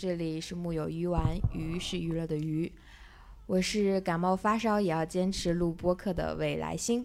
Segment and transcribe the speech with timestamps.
[0.00, 2.72] 这里是木有鱼丸，鱼是娱乐的鱼。
[3.44, 7.04] 我是感冒发烧也要坚持录播客的未来星。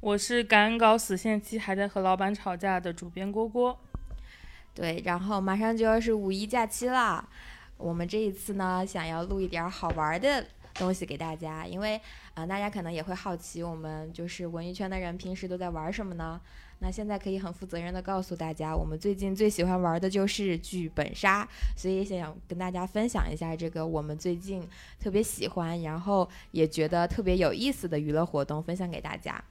[0.00, 3.78] 我是赶稿死线期还在和老板吵架的主编郭郭。
[4.74, 7.28] 对，然后马上就要是五一假期啦，
[7.76, 10.46] 我们这一次呢，想要录一点好玩的
[10.80, 12.00] 东西给大家，因为
[12.34, 16.40] 啊、大家可能也会好奇，我们就是文艺圈的人平时都在玩什么呢？
[16.82, 24.66] 那现在可以很负责任的告诉大家，我们最近最喜欢玩的就是剧本杀，所以想跟大家分享一下这个我们最近
[24.98, 29.44] 特别喜欢，然后也觉得特别有意思的娱乐活动，分享给大家。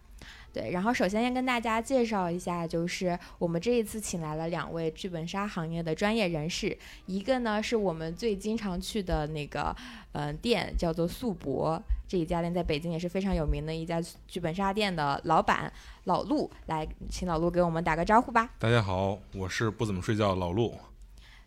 [0.51, 6.75] 对，然后首先先跟大家介绍一下，就是我们这一次请来了两位剧本杀行业的专业人士，
[7.05, 9.75] 一个呢是我们最经常去的那个
[10.11, 15.71] 呃店，叫做素博，这一家店在北京也是非常有名的一家剧本杀店的老板
[16.05, 18.49] 老陆，来请老陆给我们打个招呼吧。
[18.57, 20.73] 大家好，我是不怎么睡觉的老陆。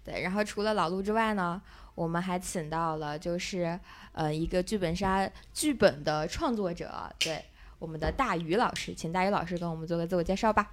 [0.04, 1.60] 对，然后除了老陆之外呢，
[1.96, 3.78] 我们还请到了就是
[4.12, 7.44] 呃一个剧本杀剧本的创作者，对。
[7.82, 10.70] 我们的大鱼老师，请大鱼老师跟我们做个自我介绍吧。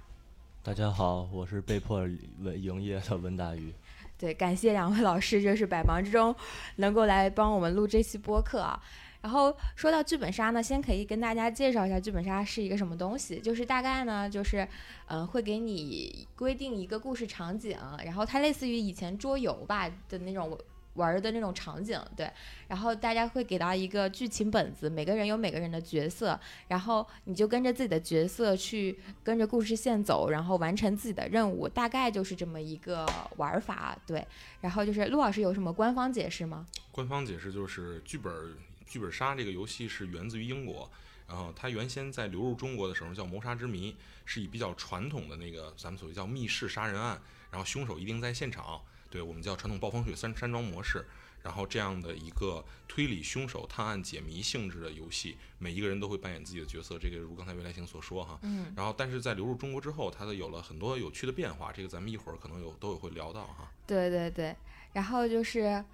[0.62, 1.98] 大家好，我是被迫
[2.38, 3.74] 文营业的文大鱼。
[4.16, 6.32] 对，感谢两位老师，就是百忙之中
[6.76, 8.80] 能够来帮我们录这期播客啊。
[9.22, 13.40] 然后说到剧本杀呢，先可以跟大家介绍一下剧本杀是一个什么东西。
[13.40, 14.58] 就是大概呢，就是
[15.06, 20.56] 嗯、呃，会给你规定一个故事场景，然后它类似于以前桌游吧的那种。
[20.94, 22.30] 玩儿的那种场景，对，
[22.68, 26.38] 然后大家会给到一个剧情本子，每个人有每个人的角色，
[26.68, 34.26] 然后你就跟着自己的角色去跟着故事线走，然后完成自己的任务，大概就是这么一个玩法，对。
[34.60, 36.66] 然后就是陆老师有什么官方解释吗？
[36.90, 40.90] 官方解释就是剧本剧本杀这个游戏是源自于英国，
[41.28, 48.80] 然后它原先在流入中国的时候叫谋杀之谜，是以比较传统的那个咱们所谓叫密室杀人案，然后凶手一定在现场。
[49.10, 51.04] 对我们叫传统暴风雪山山庄模式，
[51.42, 56.96] 然后这样的一个推理凶手探案解谜性质的游戏，每一个人都会扮演自己的角色。
[56.96, 63.70] 这个如刚才未来星所说哈，嗯，然后但是在流入中国之后，它的有了很多有趣的变化，这个咱们一会儿可能有都有会聊到哈。
[63.84, 64.54] 对对对，
[64.92, 65.84] 然后就是，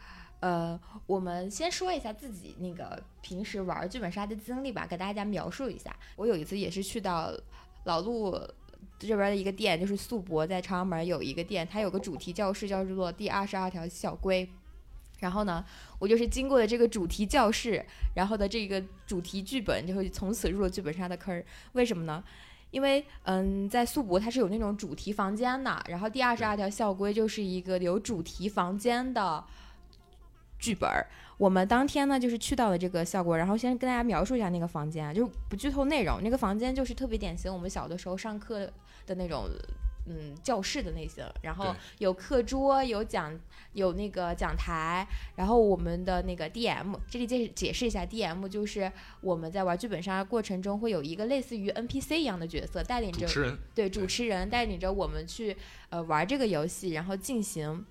[0.41, 5.97] 呃，我们先说一下自己那个平时玩剧本杀的经历吧，给大家描述一下。
[6.17, 7.33] 我有一次也是去到
[7.85, 8.39] 老陆。
[8.99, 14.49] 这边的一个店就是素博，在朝阳门有一个店，它有个主题教室叫做第二十二条校规。
[15.21, 15.65] 然后呢，
[15.99, 17.83] 我就是经过了这个主题教室，
[18.15, 21.43] 然后的这个主题剧本，就会从此入了剧本杀的坑。
[21.73, 22.23] 为什么呢？
[22.71, 29.43] 因为嗯，在素博它是有那种主题房间的，然后第二十二条校规就是一个有主题房间的
[30.59, 30.91] 剧本。
[31.39, 36.21] 我们当天呢，就是去到了这个效果，然后先跟大家描述一下那个房间啊，就是不剧透内容。
[36.23, 38.71] 那个房间就是特别典型，我们小的时候上课
[39.07, 39.49] 的那种，
[40.07, 41.25] 嗯，教室的类型。
[41.43, 43.39] 然后有课桌，有讲，
[43.73, 45.07] 有那个讲台。
[45.37, 48.91] 然后我们的那个 DM，这里解解释一下，DM 就是
[49.21, 55.57] 我们在玩剧本杀过程中会有一个类似于 NPC 一样的角色，带领着主持人，对主持人带领着我们去
[55.91, 57.85] 呃玩这个游戏，然后进行。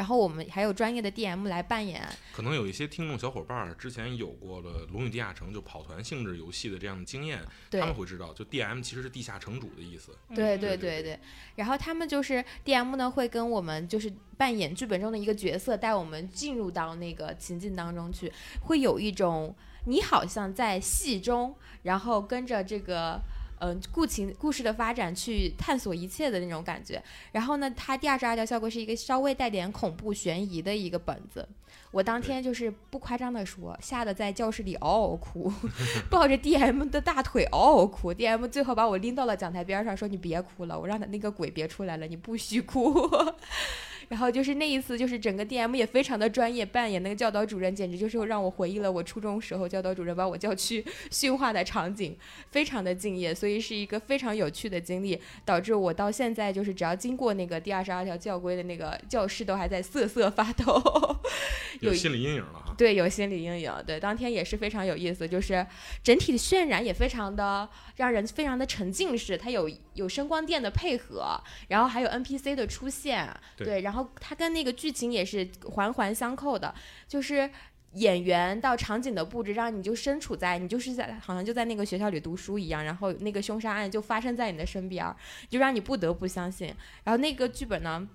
[0.00, 2.08] 然后我们还有专业的 DM 来扮演。
[2.32, 10.16] 可能有一些听众小伙伴儿之前有过了《龙与地下城》就跑团性质游戏的这样的经验，他们会知道，就 DM 其实是地下城主的意思。
[10.34, 11.20] 对对对对对。
[11.56, 18.32] 然后他们就是 DM 呢，会跟我们就是扮演剧本中的一个角色，带我们进入到那个情境当中去，
[18.62, 23.20] 会有一种你好像在戏中，然后跟着这个。
[23.60, 27.02] 嗯，故情故事的发展去探索一切的那种感觉。
[27.32, 31.46] 然后呢，它第二十二条效果是一个稍微带点恐怖悬疑的一个本子。
[31.90, 35.52] 我当天就是不夸张的说，吓得在教室里嗷嗷哭，
[36.08, 38.14] 抱着 DM 的大腿嗷嗷哭。
[38.14, 42.94] DM 最后把我拎到了讲台边上，说：“你别哭了，我让他那个鬼别出来了，你不许哭。”
[44.10, 52.16] 然后就是那一次，就是整个 DM 也非常的专业，扮演那个教导主任，简直就是让我回忆了我初中时候教导主任把我叫去 训话的场景，
[52.50, 60.82] 非常的敬业，所以是一个非常有趣的经历，导致我到现在就是只要经过那个第二十二条教规的那个教室，都还在瑟瑟发抖，
[61.78, 62.74] 有心理阴影了哈。
[62.76, 63.72] 对，有心理阴影。
[63.86, 65.64] 对，当天也是非常有意思，就是
[66.02, 73.99] 整体的渲染也非常的让人非常的沉浸式，它有有声光电的配合，然后还有 NPC 的出现，对，对然后。
[74.20, 76.74] 它跟那个剧情也是环环相扣的，
[77.08, 77.50] 就是
[77.94, 85.04] 演员到场景的布置，让你就身处在你就是在好像就在那个学校里读书一样，然后那个凶杀案就发生在你的身边，
[85.48, 86.68] 就让你不得不相信。
[87.02, 88.08] 然后那个剧本呢，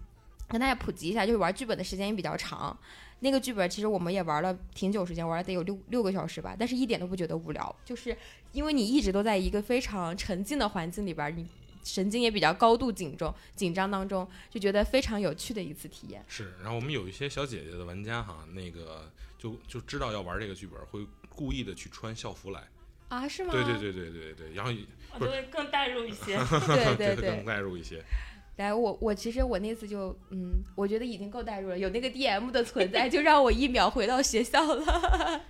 [0.48, 2.78] 跟大家普及一下，就是玩剧本的时间也比较长。
[3.20, 8.16] 那个剧本其实我们也玩了挺久时间，玩了得有六六个小时吧，但是一点都不觉得无聊，就是
[8.54, 11.46] 因为你一直都在一个非常沉浸的环境里边，你。
[11.86, 16.26] 神经也比较高度紧张紧张当中，就觉得非常有趣的一次体验。
[16.28, 22.62] 是，然后我们有一些小姐姐的玩家哈，那个就就知道要玩这个剧本，会故意的去穿校服来。
[23.10, 23.52] 啊，是吗？
[23.54, 24.72] 对对对对对对，然后
[25.20, 26.36] 就会更带入一些。
[26.66, 28.04] 对对对，更带入一些。
[28.58, 35.42] 来，我我其实我那次就嗯，我觉得已经够带入了，有那个 DM 的存在，就让我一秒回到学校了。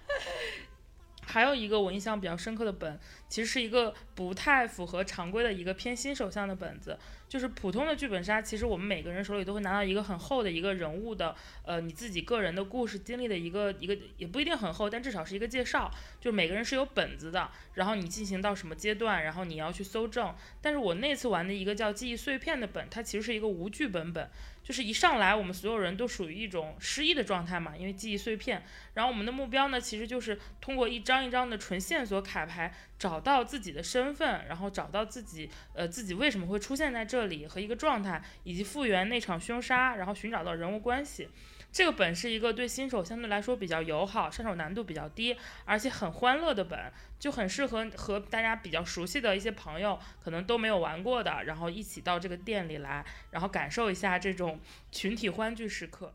[1.36, 2.98] 还有一个我印象比较深刻的本，
[3.28, 6.98] 其实是一个不太符合常规的一个偏新手向的本子。
[7.28, 11.36] 就是普通的剧本杀，其实我们每个人手里都会拿到一个很厚的一个人物的，
[11.66, 15.92] 呃，你自己个人的故事经历的一个一个，也不一定很厚，但至少是一个介绍。
[16.22, 20.34] 就每个人是有本子的，然后你进行到什么阶段，然后你要去搜证。
[20.62, 24.30] 但是我那次玩的一个叫记忆碎片的本，它其实是一个无剧本本。
[24.66, 28.66] 就是一上来，我们所有人都属于一种失忆的状态嘛，因为记忆碎片。
[28.96, 41.30] 然后我们的目标呢，其实就是通过一张一张的纯线索卡牌，找到自己的身份，然后找到自己，呃，自己为什么会出现在这里和一个状态，以及复原那场凶杀，然后寻找到人物关系。
[41.75, 45.36] 这个本是一个对新手相对来说比较友好、上手难度比较低，
[45.66, 46.80] 而且很欢乐的本，
[47.19, 54.57] 就很适合和大家比较熟悉的一些朋友，可能都没有玩过的，然后一起到这个店里来，然后感受一下这种
[54.89, 56.13] 群体欢聚时刻。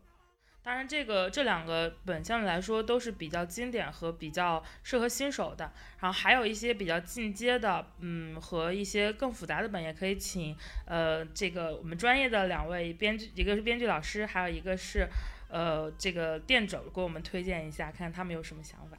[0.63, 15.07] 当然，这个这两个本相对来说都是比较经典和比较适合新手的，然后还有一些比较进阶的，嗯，和一些更复杂的本，也可以请呃这个我们专业的两位编剧，一个是编剧老师，还有一个是。
[15.51, 18.97] 呃，这个店主给我们推荐一下，看看他们有什么想法。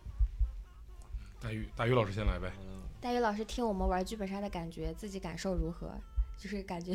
[1.41, 2.53] 大鱼，大鱼老师先来呗。
[3.01, 5.99] 大鱼老师听我们玩剧本杀的感觉，自己感受如何？
[6.37, 6.95] 就是感觉，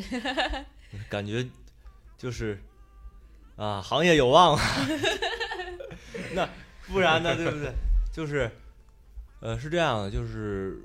[1.10, 1.44] 感觉
[2.16, 2.62] 就是
[3.56, 4.62] 啊，行业有望啊。
[6.34, 6.48] 那
[6.86, 7.34] 不然呢？
[7.34, 7.72] 对不对？
[8.12, 8.48] 就是
[9.40, 10.80] 呃，是这样的，就是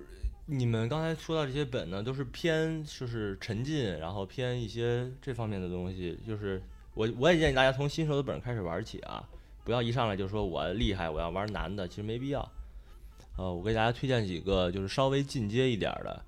[0.47, 6.59] 你们刚才说到这些本呢，都是偏就是沉浸，然后偏一些这方面的东西，就是。
[6.93, 9.23] 我我也建议大家从新手的本开始玩起啊，
[9.63, 12.47] 不要一上来就说我厉害，我要玩难的，其实没必要。
[13.35, 16.23] 呃，我给大家推荐几个就是稍微进阶一点的，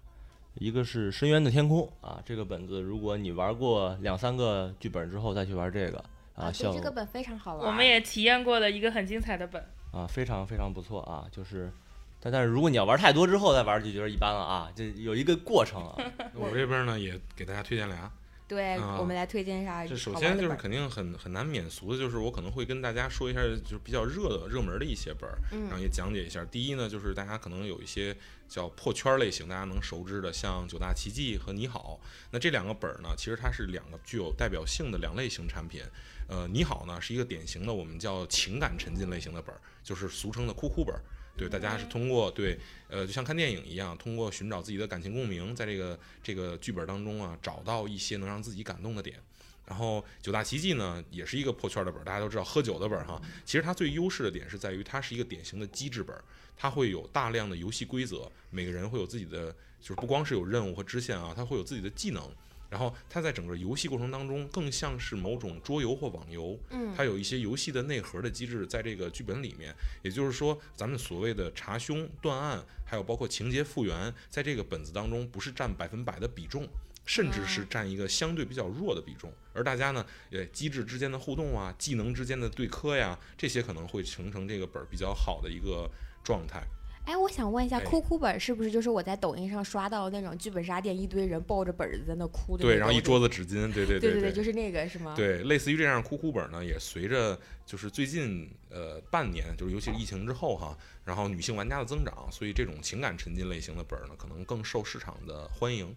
[0.56, 6.04] 一个是《深渊的天空》啊，这个本子如果你玩过两三个剧本之后再去玩这个
[6.34, 11.72] 啊，对这个本非常好玩，我们也体验过的一个很精彩的本啊，非常非常不错啊，就是，
[12.20, 15.96] 但但是如果你要玩太多之后再玩就觉得一般了啊，这有一个过程啊。
[16.34, 18.12] 我这边呢也给大家推荐俩。
[18.48, 19.86] 对，我们来推荐一下。
[19.86, 26.46] 这首先就是肯定很很难免俗的，就是我可能会跟大家说一下，就是比较热的热门的一些本儿，然后也讲解一下。
[26.46, 28.16] 第一呢，就是大家可能有一些
[28.48, 32.00] 叫破圈类型，大家能熟知的，像九大奇迹和你好。
[32.30, 35.82] 那这两个本儿呢，其实它是两个具有代表性的两类型产品。
[36.28, 41.02] 呃，你好呢是一个典型的我们叫情感沉浸类型的本儿，就是俗称的哭哭本儿。
[41.38, 49.20] 对，大家是通过对，呃，就像看电影一样，通过寻找自己的感情共鸣，在这个这个剧本当中啊，找到一些能让自己感动的点。
[49.66, 53.20] 然后九大奇迹呢，也是一个破圈的本，大家都知道喝酒的本哈。
[53.44, 56.16] 其实它最优势的点是在于，它是一个典型的机制本，
[56.56, 62.32] 它会有大量的游戏规则，每个人会有自己的，就是不光是有任务和支线啊，它会有自己的技能。
[62.70, 69.74] 然后它在整个游戏过程当中，更像是某种桌游或网游，嗯，它有一些游戏的内核的机制在这个剧本里面。
[70.04, 76.68] 也就是说，咱们所谓的查凶断案，还有包括情节复原，在这个本子当中不是占百分百的比重，
[77.06, 79.32] 甚至是占一个相对比较弱的比重。
[79.54, 85.90] 而大家呢，呃，机制之间的互动啊，技能之间的对磕呀，这些可能会形成这个本儿比较好的一个
[86.24, 86.66] 状态。
[87.06, 92.64] 哎，我想问一下，哭哭本是不是就是我在抖音上刷到那种剧本杀店一堆人抱着本子在那哭的？
[92.64, 95.14] 对，然后一桌子纸巾，对对对对，就是那个是吗？
[95.16, 105.96] 对，类似于这样哭哭本呢，也随着就是最近呃半年，就是尤其是疫情之后哈，然后女性玩家的增长，所以这种情感沉浸类型的本呢，可能更受市场的欢迎。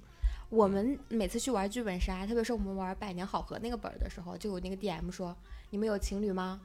[0.50, 5.36] 我们每次去玩剧本杀，特别是我们玩百年好合那个本的时候，就有那个 DM 说
[5.70, 6.60] ：“你们有情侣吗？”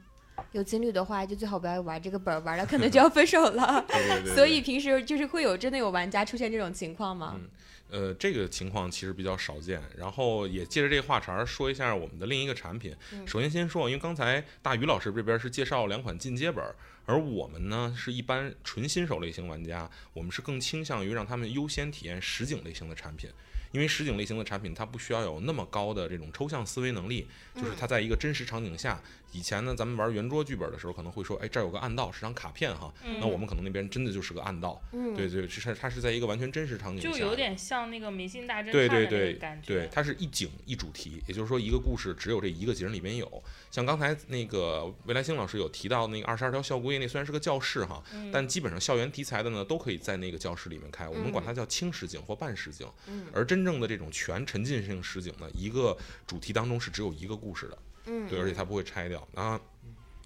[0.52, 3.84] 有情侣的话，就最好不要玩这个本儿，玩了可能就要分手了。
[4.34, 7.36] 所以平时就是会有真的有玩家出现这种情况吗？
[7.36, 7.48] 嗯，
[7.90, 9.82] 呃，这个情况其实比较少见。
[9.96, 12.94] 然后也借着这个话茬儿说一下我们的另一个产品。
[13.26, 16.64] 首先先说，因为刚才大鱼老师这边是介绍两款进阶本，
[17.06, 23.30] 而我们呢是一般纯新手类型玩家，我们是更倾向于让他们优先体验实景类型的产品。
[23.72, 27.26] 因为实景类型的产品，它不需要有那么高的这种抽象思维能力，
[27.56, 29.02] 就是它在一个真实场景下
[29.34, 32.94] 以前呢，咱们玩圆桌剧本的时候，可能会说，哎，这儿有个暗道，是张卡片哈。
[33.04, 39.66] 嗯那我们可能那边真的就是个暗道，嗯，对对，是它是在一个完全真实场景下，就有点像那个明星大侦探对对对感觉。
[39.66, 43.42] 对，它是一景一主题，也就是说一个故事只有这一个景里面有。
[43.72, 52.86] 像刚才那个未来星老师有提到那个二十二条校规，那虽然是个教室哈，嗯但基本上校园题材的呢都可以在那个教室里面开，我们管它嗯叫轻实景或半实景。
[53.08, 59.58] 嗯而真正的这种全沉浸性实景呢，一个主题当中是只有一个故事的，嗯，对，而且它不会拆掉然后。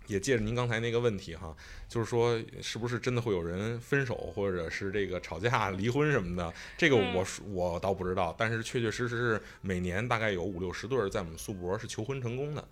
[0.07, 1.55] 也借着您刚才那个问题哈，
[1.87, 6.51] 就是说是不是真的会有人分手，或者是这个吵架、离婚什么的？
[6.79, 12.67] 这个嗯我是我倒不知道，但是确确实实是每年大概有五六十对儿在我们苏博是求婚成功的。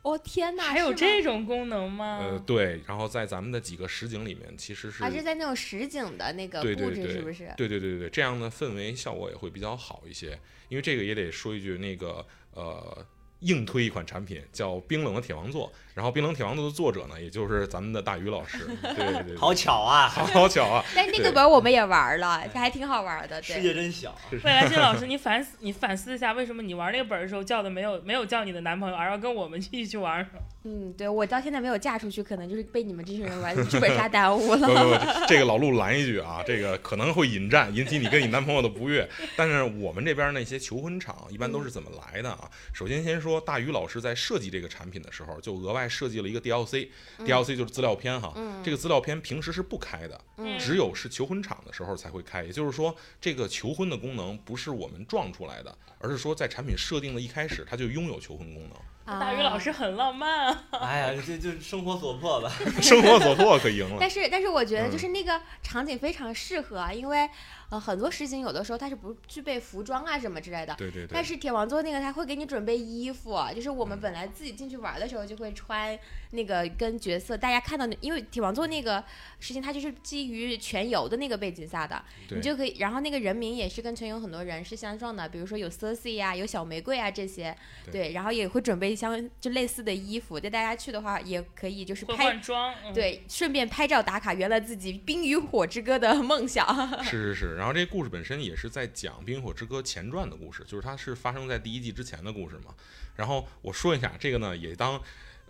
[0.00, 2.20] 哦天哪，还有这种功能吗？
[2.22, 7.52] 呃，对，然后在咱们的几个实景里面，其实是还是在那种实景的那个布置，对对对是不是？
[7.54, 10.40] 对对对对对，这样的氛围效果也会比较好一些。
[10.70, 13.06] 因为这个也得说一句，那个呃，
[13.42, 18.66] 硬推一款产品叫《冰冷的铁王座》，然后《冰冷铁王座》的作者呢，也就是咱们的大鱼老师。
[18.82, 20.84] 对对对对，好巧啊， 好好巧啊！
[20.94, 23.42] 但是那个本我们也玩了，这还挺好玩的。
[23.42, 24.20] 世，界真小啊。
[24.30, 30.26] 未来新老师，你反思你反思一下，为什么你玩那个本的时候叫的没有没有叫你的男朋友，而要跟我们一起去玩？
[30.64, 34.58] 嗯，对我到现在没有嫁出去，可能就是被你们这群人玩剧本杀耽误了。
[34.58, 39.08] 不不，这个老陆拦一句啊，这个可能会引战，引起你跟你男朋友的不悦。
[39.36, 42.48] 但是我们这边那些求婚场一般都是怎么来的啊？
[42.72, 48.32] 首先先说大鱼老师在设计这个产品的时候，就额外设计了一个 DLC，DLC 就是资料片哈。
[48.36, 52.44] 嗯这个资料片平时是不开的，嗯只有是求婚场的时候才会开。
[52.44, 58.72] 也就是说，这个求婚的功能不是我们撞出来的，而是说在产品设定的一开始，它就拥有求婚功能。
[59.04, 60.64] 大鱼老师很浪漫啊！
[60.80, 62.48] 哎呀，这就是生活所迫吧。
[62.80, 63.96] 生活所迫可赢了。
[64.00, 67.28] 但是，但是我觉得嗯就是那个场景非常适合啊，因为
[67.72, 70.74] 呃很多事情有的时候它是不具备服装啊什么之类的。
[70.76, 71.22] 对对对但。
[71.24, 75.98] 是铁王座那个他会给你准备衣服，就是我们嗯本来自己进去玩的时候就会穿
[76.32, 79.02] 那个跟角色大家看到的，因为铁王座那个
[79.38, 96.66] 事情它就是基于全游的那个背景下的，对你就可以，然后那个人名也是跟全游很多人是相撞的，比如说有 Cersei 呀、有小玫瑰啊这些，对对，然后也会准备相就类似的衣服，带大家去的话也可以就是拍换装，嗯、，对，顺便拍照打卡圆了自己《冰与火之歌》的梦想。
[97.04, 102.74] 是是是， 然后这个故事本身也是在讲《冰火之歌》前传的故事，就是它是发生在第一季之前的故事嘛。
[103.14, 105.00] 然后我说一下这个呢，也当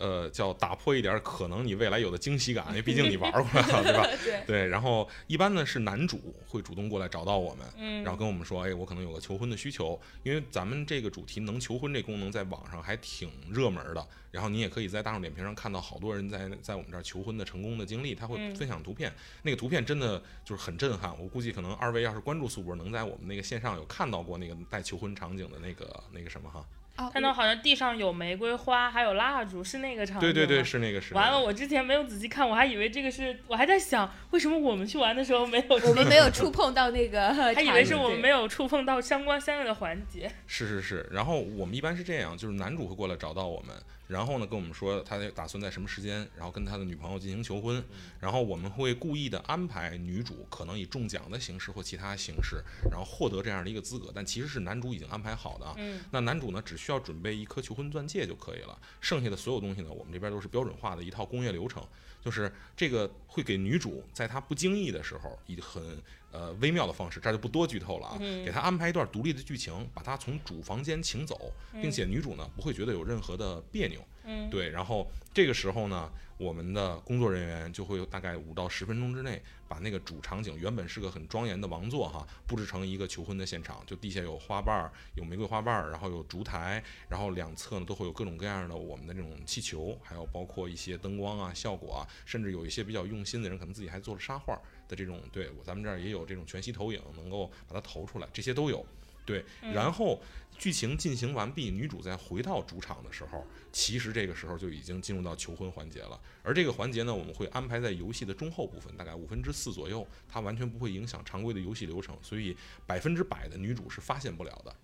[0.03, 4.07] 呃叫打破一点可能你未来有的惊喜感，因为毕竟你玩过 了，对吧？
[4.25, 4.67] 对，对。
[4.67, 14.05] 然后一般呢是男主会主动过来找到我们，嗯，然后跟我们说，哎，我可能有个求婚的需求，因为咱们这个主题能求婚这功能在网上还挺热门的。
[14.33, 21.15] 然后你也可以在大众点评上看到好多人在在我们这儿求婚的成功的经历，他会嗯分享图片，那个图片真的就是很震撼。
[21.21, 26.65] 我估计可能二位要是关注苏博，能在我们那个线上有看到过那个带求婚场景的那个那个什么哈。
[26.97, 31.15] 哦看到好像地上有玫瑰花，还有蜡烛，是那个场景对对对，吗是那个是。
[31.15, 35.77] 完了，我之前没有仔细看，我还以为这个是，我还在想，为什么我们去玩的时候没有？
[35.89, 40.31] 我们没有触碰到那个， 还以为是我们没有触碰到相关相应的环节。
[40.47, 43.75] 是是是，然后我们一般是这样，就是男主会过来找到我们，
[44.13, 47.83] 然后呢跟我们说他打算在什么时间，然后跟他的女朋友进行求婚，
[48.21, 55.75] 然后我们会故意的安排女主可能以中奖的形式或其他形式，然后获得这样的一个资格，但其实是男主已经安排好的啊。
[55.79, 56.01] 嗯。
[56.11, 61.83] 那男主呢只需要准备一颗求婚钻戒就可以了，剩下的所有东西呢，我们这边都是标准化的一套工业流程，
[62.21, 65.83] 就是这个会给女主在她不经意的时候，以很
[66.33, 68.45] 呃微妙的方式，这儿就不多剧透了啊，嗯。
[68.45, 98.85] 给她安排一段独立的剧情，把她从主房间请走，并且女主呢不会觉得有任何的别扭，嗯，对，然后这个时候呢，我们的工作人员就会有大概五到十分钟之内，把那个主场景原本是个很庄严的王座哈，布置成一个求婚的现场，就地下有花瓣儿，有玫瑰花瓣儿，然后有烛台，然后两侧呢都会有各种各样的我们的这种气球，还有包括一些灯光啊、效果啊，甚至有一些比较用心的人，可能自己还做了沙画的这种，对我咱们这儿也有这种全息投影，能够把它投出来，这些都有。
[99.25, 100.21] 对，嗯然后
[100.59, 106.21] 剧情进行完毕，女主再回到主场的时候，其实这个时候就已经进入到求婚环节了。
[106.43, 114.75] 而这个环节呢，我们会安排在游戏的中后部分，大概五分之四左右，它完全不会影响常规的游戏流程，所以百分之百的女主是发现不了的。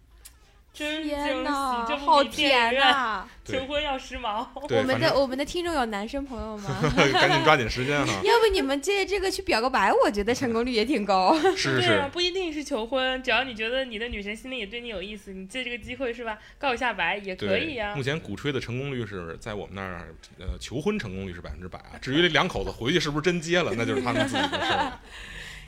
[0.72, 3.26] 真天惊喜，呐，这好甜影院呐！
[3.44, 4.46] 对求婚要时髦。
[4.54, 6.76] 我们的我们的听众有男生朋友吗？
[7.14, 8.12] 赶紧抓紧时间哈。
[8.22, 11.36] 要不你们借这个去表个白，我觉得成功率也挺高。
[11.56, 17.96] 是是对啊，是，不一定是求婚，只要你觉得你的女神心里也对你有意思，你借这个机会是吧，告一下白也可以啊、。
[17.96, 21.98] 目前鼓吹的成功率是在我们那儿，呃，求婚成功率是百分之百啊。
[22.00, 25.00] 至于这两口子回去是不是真结了，那就是他们自己的事儿了。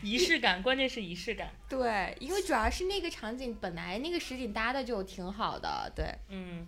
[0.03, 1.51] 仪式感，关键是仪式感。
[1.69, 6.67] 对，因为主要是那个场景本来那个实景搭的就挺好的，对，嗯，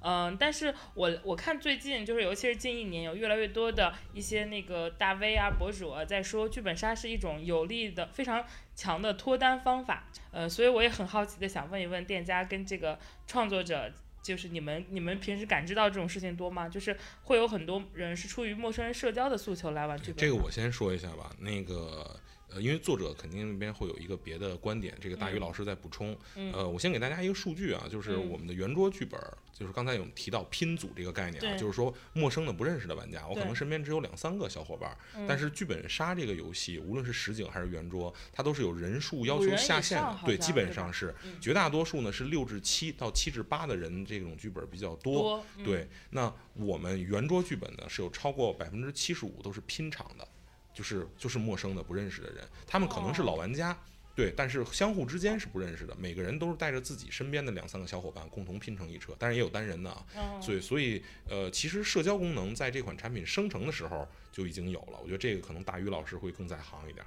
[0.00, 10.04] 嗯，但是我我看最近就是尤其是近一年，有越来越多的一些那个大 V 啊博主啊在说剧本杀是一种有力的非常强的脱单方法。
[10.30, 13.92] 呃，所以我也很好奇的想问一问店家跟这个创作者。
[14.22, 16.68] 就是你们，你们平时感知到这种事情多吗？
[16.68, 20.16] 就是会有很多人是出于陌生人社交的诉求来玩剧本。
[20.16, 22.20] 这个我先说一下吧，那个。
[22.54, 26.16] 呃，因为作者肯定那边会有一个别的观点，这个大鱼老师在补充。
[26.52, 29.20] 呃，我先给大家一个数据啊，就是我们的圆桌剧本，
[29.52, 40.20] 就是刚才有提到拼组这个概念啊，就是说陌生的不认识的玩家，我可能身边只有两三个小伙伴，但是剧本杀这个游戏，无论是实景还是圆桌，它都是有人数要求下限的。
[40.24, 45.44] 对，基本上是绝大多数呢是六至七到七至八的人，这种剧本比较多。
[45.64, 50.28] 对，那我们圆桌剧本呢是有超过百分之七十五都是拼场的。
[50.72, 53.76] 就是就是陌生的不认识的人，他们可能是老玩家，
[54.14, 55.94] 对，但是相互之间是不认识的。
[55.96, 60.04] 每个人都是带着自己身边的两三个小伙伴共同拼成一车，但是也有单人的啊。
[60.40, 64.98] 所以所以呃，其实社交功能在这款产品生成的时候就已经有了。
[65.02, 67.04] 我觉得这个可能大鱼老师会更在行一点。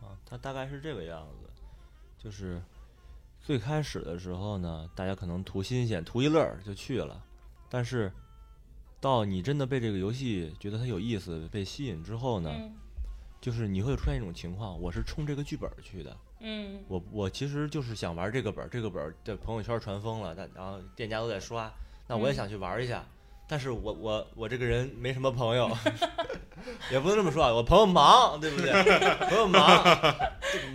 [0.00, 1.48] 啊，它大概是这个样子，
[2.18, 2.60] 就是
[3.40, 7.24] 最开始的时候呢，大家可能图新鲜、图一乐就去了，
[7.70, 8.12] 但是
[9.00, 12.50] 到你真的被这个游戏觉得它有意思、被吸引之后呢？
[13.44, 21.70] 就是你会出现一种情况，我是冲这个剧本去的，嗯，我我其实就是想玩这个本，这个本儿在朋友圈传疯了，但然后店家都在刷，
[22.06, 23.04] 那我也想去玩一下，
[23.46, 25.68] 但是我我我这个人没什么朋友，
[26.90, 28.72] 也不能这么说啊，我朋友忙，对不对？
[29.28, 29.84] 朋友忙，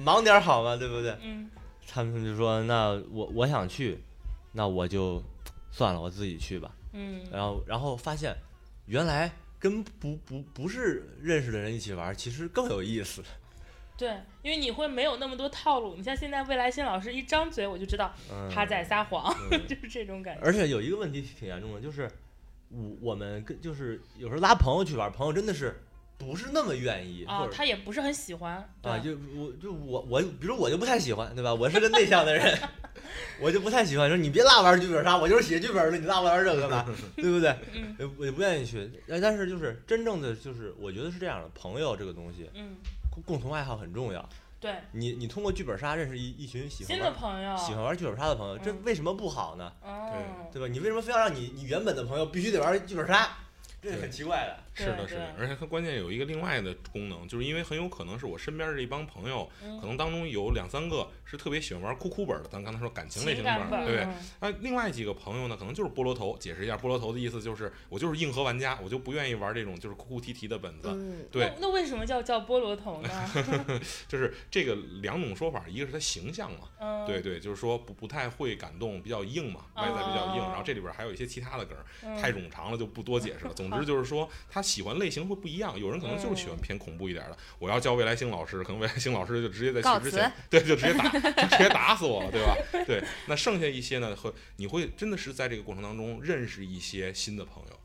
[0.04, 1.18] 忙点好嘛，对不对？
[1.24, 1.50] 嗯，
[1.88, 4.00] 他们就说那我我想去，
[4.52, 5.24] 那我就
[5.72, 8.38] 算了，我自己去吧，嗯，然后然后发现
[8.86, 9.32] 原来。
[9.60, 13.22] 跟不不不是认识的人一起玩，其实更有意思。
[13.98, 14.10] 对，
[14.42, 15.96] 因为你会没有那么多套路。
[15.96, 18.14] 你像现在未来新老师一张嘴，我就知道
[18.50, 19.36] 他在撒谎，
[19.68, 20.42] 就是这种感觉。
[20.42, 22.10] 而且有一个问题挺严重的，就是
[22.70, 25.76] 我我们跟就是有时候拉朋友去玩，朋友真的是。
[26.20, 31.52] 不是那么愿意，啊，他也不是很喜欢啊，就我就我我，比如我就不太喜欢，对吧？
[31.54, 32.60] 我是个内向的人，
[33.40, 36.96] 我就不太喜欢说你别拉玩剧本杀，我就是写剧本的，你拉我玩这个干嘛？
[37.16, 37.56] 对不对？
[37.74, 38.92] 嗯，我也不愿意去。
[39.08, 42.76] 但是就是真正的就是，我觉得是这样的，朋友这个东西，嗯，
[43.26, 44.28] 共同爱好很重要。
[44.60, 49.72] 对，你你通过剧本杀认识一一群喜欢新的朋友，喜欢玩剧本杀的朋友，这为什么不好呢？
[49.82, 50.68] 对，对吧？
[50.70, 53.38] 你为什么非要让你你原本的朋友必须得玩剧本杀？
[53.82, 59.50] 这很奇怪的，是的，是的，而且它关键有一个另外的功能，就是因为很有可能是我身边这一帮朋友，
[59.82, 64.08] 可能当中有两三个是特别喜欢玩哭哭本的，咱刚才说感情类型的本，对不对？
[64.40, 66.30] 那另外几个朋友呢，可能就是菠萝头。
[66.40, 71.28] 解释一下，菠萝头的意思就是我就是硬核玩家，我就不愿意玩这种就是哭哭啼啼的本子。
[71.32, 73.10] 对，那为什么叫叫菠萝头呢？
[74.08, 80.42] 就是这个两种说法，一个是它形象嘛，对对，就是说不不太会感动，比较硬嘛，外在比较硬。
[80.44, 81.78] 然后这里边还有一些其他的梗，
[82.18, 83.54] 太冗长了就不多解释了。
[83.58, 84.30] 总之就是说。
[84.50, 87.38] 他喜欢类型会不一样，有人可能就是喜欢偏恐怖一点的。
[87.58, 92.56] 我要叫未来星老师，可能未来星老师就直接在去之前，对，就直接打，就直接打死我了，对吧？
[92.86, 97.80] 对，那剩下一些呢，和你会真的是在这个过程当中认识一些新的朋友，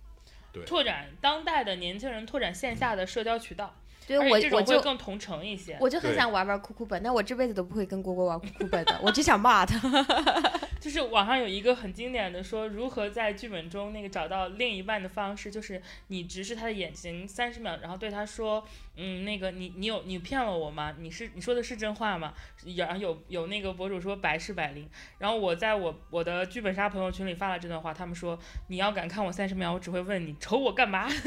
[0.52, 3.74] 对，拓展当代的年轻人，拓展线下的社交渠道。
[4.06, 9.80] 对我我就更同城一些，我就很想玩玩酷酷本，但我这辈子都不会跟蝈蝈玩酷酷本的，我只想骂他。
[10.84, 18.62] 就是网上有一个很经典的说，如何在剧本中那个找到另一半的方式，就是你直视他的眼睛三十秒，然后对他说，
[18.94, 20.94] 嗯，那个你你有你骗了我吗？
[20.98, 22.34] 你是你说的是真话吗？
[22.76, 31.08] 然后有有那个博主说百试百灵，然后我在我我的剧本杀朋友群里发了这段话，他们说你要敢看我三十秒，我只会问你瞅我干嘛。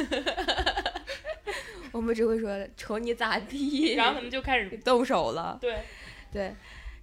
[1.91, 5.57] 我们只会说瞅你咋地，然后他们就开始动手了。
[5.59, 5.79] 对，
[6.31, 6.53] 对，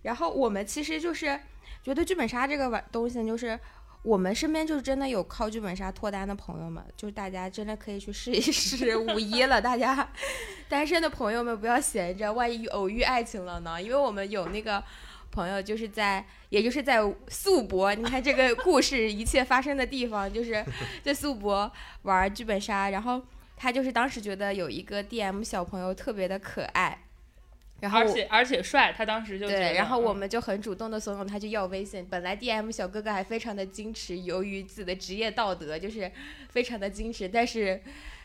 [0.02, 1.40] 然后我们其实就是
[1.85, 3.57] 觉得剧本杀这个玩东西，就是
[4.03, 8.97] 我们身边就是真的有靠剧本杀脱单的朋友们，就是大家真的可以去试一试。
[8.97, 10.09] 五一了，大家
[10.68, 13.81] 单身的朋友们不要闲着，万一偶遇爱情了呢？
[13.81, 14.83] 因为我们有那个
[15.31, 20.64] 朋友就是在，也就是在宿博，你看这个故事一切发生的地方，就是
[21.03, 21.70] 在宿博
[22.03, 23.23] 玩剧本杀，然后。
[23.57, 27.03] 他就是当时觉得有一个 DM 小朋友特别的可爱，
[27.80, 32.06] 然后而且而且帅，他当时就对，然后我们就很主动的怂恿他去要微信。
[32.08, 36.10] 本来 DM 小哥哥还非常的矜持，由于自己的职业道德就是
[36.48, 37.80] 非常的矜持，但是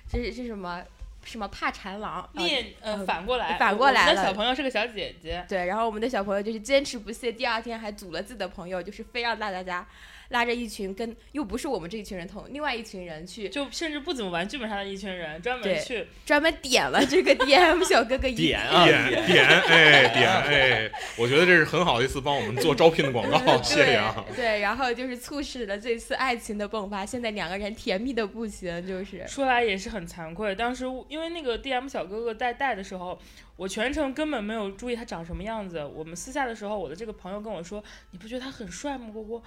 [0.09, 0.81] 这是是什么
[1.25, 2.29] 什么怕缠郎？
[2.33, 5.43] 你呃反过来反过来了，小朋友是个小姐姐。
[5.49, 9.85] 对，然后我们的小朋友就是坚持不懈，第二天还组了自己的朋友，就是非让大家家
[10.29, 24.23] 拉着一群跟又不是我们这一群人同另外一群人去就甚至不怎么玩剧本杀的一群人，专门去专门点了这个 DM 小哥哥一点啊点点哎点哎，我觉得这是很好的一次帮我们做招聘的广告，谢谢啊。
[24.35, 33.19] 对对，然后就是促使了这次爱情的迸发，现在两个人甜蜜的不行，就是说来也是很惭愧，当时因为那个 DM 小哥哥在带的时候，
[33.55, 35.83] 我全程根本没有注意他长什么样子。
[35.83, 39.41] 我们私下的时候，我的这个朋友跟我说：“你不觉得他很帅吗，郭郭？”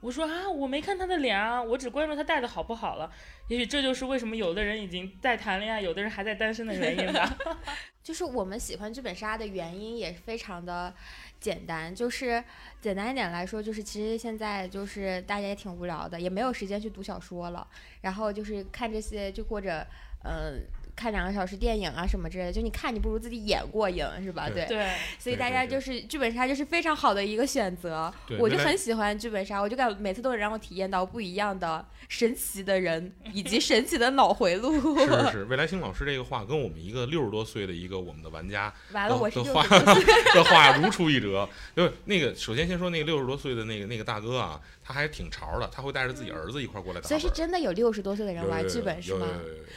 [0.00, 3.10] 我说啊，我没看他的脸啊，我只关注他带的好不好了。
[3.48, 7.36] 也许这就是为什么有的人已经在谈恋爱，有的人还在单身的原因吧。
[8.02, 10.94] 就是我们喜欢剧本杀的原因也非常的
[11.40, 12.42] 简单，就是
[12.80, 17.66] 简单一点来说，就是其实现在就是大家也挺无聊的，也没有时间去读小说了，
[18.02, 19.86] 然后就是看这些，就或者
[20.24, 20.60] 嗯、呃
[20.98, 24.48] 看两个小时电影啊什么之类的，就你看你不如自己演过瘾是吧？
[24.50, 24.88] 对对。
[25.18, 34.98] 所以大家就是剧本杀就是非常好的一个选择，我就很喜欢剧本杀，我就感每次都能让我体验到不一样的神奇的人以及 神奇的脑回路。
[34.98, 39.62] 是是 是，未来星老师这个话跟我们一个六十多岁的一个我们的玩家完了，的我是的话
[40.34, 41.48] 的 话如出一辙。
[41.76, 47.06] 就是那个，首先先说那个六十多岁的那个那个大哥啊，他还挺潮的，他会带着自己儿子一块过来打。
[47.06, 49.26] 所以是真的有六十多岁的人玩剧本是吗？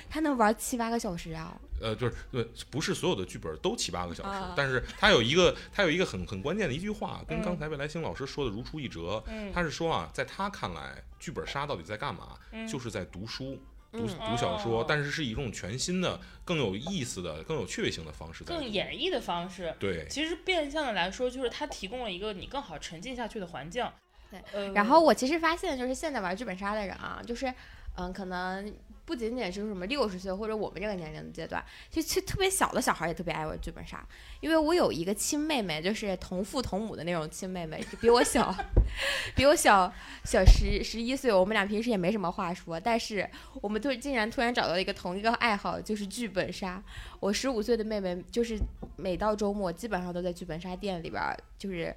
[0.09, 1.59] 他能玩七八个小时啊！
[1.81, 9.23] 呃，就是对，不是所有的剧本都七八个小时，啊但是他有一个他有一个很很关键的一句话，跟嗯刚才未来星老师说的如出一辙。
[9.27, 12.37] 嗯，他是说啊，在他看来，剧本杀到底在干嘛？
[12.51, 13.59] 嗯就是在读书。
[13.93, 18.55] 读嗯读小说哦，但是是一种全新的、更有意思的、更有趣味性的方式在。
[18.55, 19.75] 更演绎的方式。
[19.77, 23.85] 对，其实变相的来说，就是它提供了一个你更好沉浸下去的环境。
[24.29, 27.53] 对呃，然后我其实发现，就是现在玩剧本杀的人啊，就是
[27.97, 28.73] 嗯，可能
[29.11, 34.01] 不仅仅是什么六十岁或者我们这个年龄的阶段，其实特别小的小孩也特别爱玩剧本杀。
[34.39, 38.55] 因为我有一个亲妹妹，就是同父同母的那种亲妹妹，比我小，
[39.35, 39.93] 比我小
[40.23, 41.29] 小十十一岁。
[41.33, 46.81] 我们俩平时也没什么话说，但是我们突竟然突然找到了一个同一个爱好，就是剧本杀。
[47.19, 48.57] 我十五岁的妹妹，就是
[48.95, 51.21] 每到周末基本上都在剧本杀店里边，
[51.57, 51.93] 就是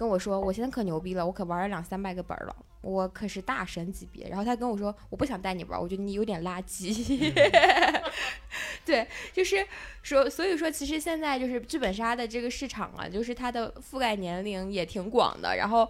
[0.00, 4.26] 跟我说，我现在可牛逼了，我可玩了两三百个本儿了，我可是大神级别。
[4.30, 7.30] 然后他跟我说，我不想带你玩儿，我觉得你有点垃圾。
[8.82, 9.62] 对，就是
[10.02, 15.86] 说，所以说，其实现在就是剧本杀的这个市场啊，就是它的覆盖年龄也挺广的，然后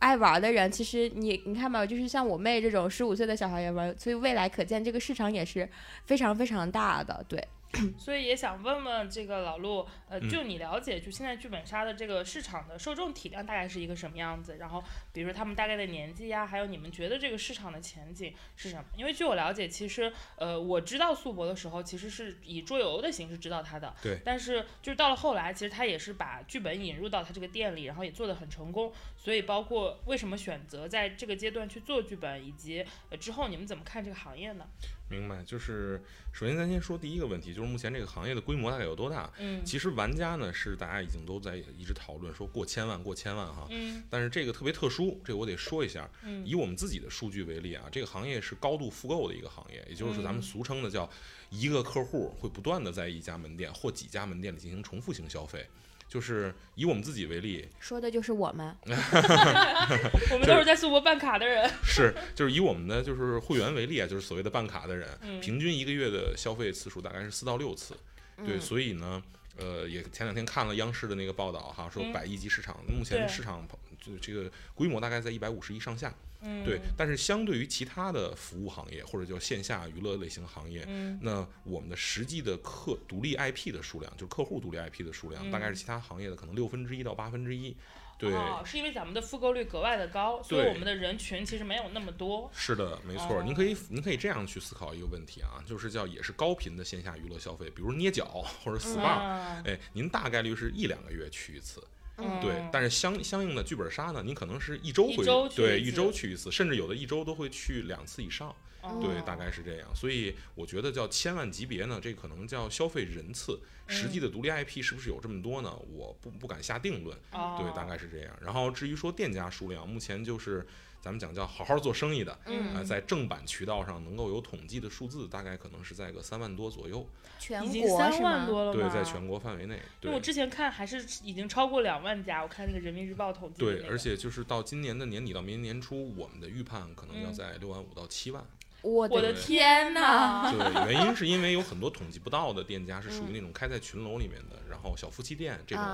[0.00, 5.68] 爱玩的人，其实你你看吧，就是像我妹这种十五岁的小孩也玩，所以未来可见这个市场也是
[6.06, 7.24] 非常非常大的。
[7.28, 7.46] 对，
[7.98, 14.56] 所以也想问问这个老陆，呃，嗯就你了解，就现在剧本杀的这个市场的受众体量大概是一个什么样子？
[14.58, 14.82] 然后，
[15.12, 18.84] 比如说他们大概的年纪呀，还有你们觉得这个市场的前景是什么？
[18.96, 28.92] 因为据我了解，其实呃，我知道素博的时候，其实是以桌游的形式知道他的，对但是就是到了后来，其实他也是把剧本引入到他这个店里，然后也做得很成功。
[29.16, 34.66] 所以包括为什么选择在这个阶段去做剧本，以及呃之后你们怎么看这个行业呢？
[35.08, 35.42] 明白。
[35.44, 39.30] 就是首先咱先说第一个问题，就是目前这个行业的规模大概有多大？
[39.38, 46.08] 嗯其实玩家呢是大家已经都在一直讨论说过千万过千万哈，嗯但是这个特别特殊，这个我得说一下。
[46.22, 51.08] 嗯以我们自己的数据为例啊，这个行业是高度复购的一个行业，也就是咱们嗯俗称的叫
[51.50, 55.66] 一个客户会不断的在一家门店或几家门店里进行重复性消费。
[56.14, 58.72] 就是以我们自己为例，说的就是我们。
[60.30, 61.68] 我们都是在苏博办卡的人。
[61.82, 67.96] 是就是以我们的就是会员为例啊，就是所谓的办卡的人，嗯平均一个月的消费次数大概是四到六次。
[68.36, 69.20] 对，嗯所以呢，
[69.56, 73.66] 呃，也前两天看了央视的那个报道哈，说嗯百亿级市场，目前对市场
[74.00, 76.14] 就这个规模大概在一百五十亿上下。
[76.44, 87.76] 嗯，对，但是相对于其他的服务行业或者叫线下娱乐类型行业，嗯那我们的实际的客独立 IP 的数量，就是客户独立 IP 的数量，大概是其他行业的可能六分之一到八分之一。
[88.16, 92.48] 对，哦，是因为咱们的复购率格外的高，所以我们的人群其实没有那么多。
[92.54, 93.40] 是的，没错。
[93.40, 98.26] 哦您可以您可以这样去思考一个问题啊，就是叫也是高频的线下娱乐消费，比如捏脚
[98.62, 101.82] 或者 SPA，、啊，哎，您大概率是一两个月去一次。
[102.18, 108.54] 嗯对，但是相相应的剧本杀呢，你可能是一周会一周去对一周去一次，甚至有的一周都会去两次以上。
[108.82, 109.88] 哦对，大概是这样。
[109.94, 115.74] 所以我觉得叫千万级别呢，这可能叫消费人次，实嗯际的独立 IP 是不是有这么多呢？
[115.90, 117.16] 我不不敢下定论。
[117.32, 118.38] 哦，对，大概是这样。
[118.42, 120.66] 然后至于说店家数量，目前就是
[121.04, 127.06] 咱们讲叫好好做生意的，嗯呃，在正版渠道上能够有统计的数字，大概可能是在个三万多左右。
[127.38, 128.30] 全已经三国是吗？
[128.30, 128.72] 万多了？
[128.72, 129.78] 对，在全国范围内。
[130.00, 138.42] 对因为我之前看还是已经超过两万家，我看那个人民日报统计对，而且就是到今年的年底到明年年初，我们的预判可能要嗯在六万五到七万。
[138.80, 140.50] 我我的天呐！
[140.50, 145.84] 对，原因是因为有很多统计不到的店家是属于嗯那种开在群楼里面的，然后小夫妻店这种。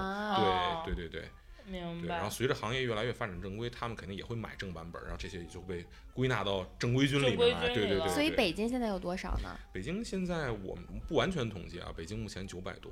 [0.85, 1.29] 对对对对。
[1.71, 2.31] 明对，然后。
[2.31, 7.67] 随着行业越来越发展正规，他们肯定也会买正版本，然后这些也就被归纳到正规军里面来。
[7.69, 8.09] 对对对对。
[8.09, 9.57] 所以北京现在有多少呢？
[9.73, 12.91] 北京现在我们不完全统计啊，北京目前九百多。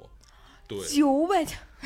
[0.68, 1.42] 对，九百，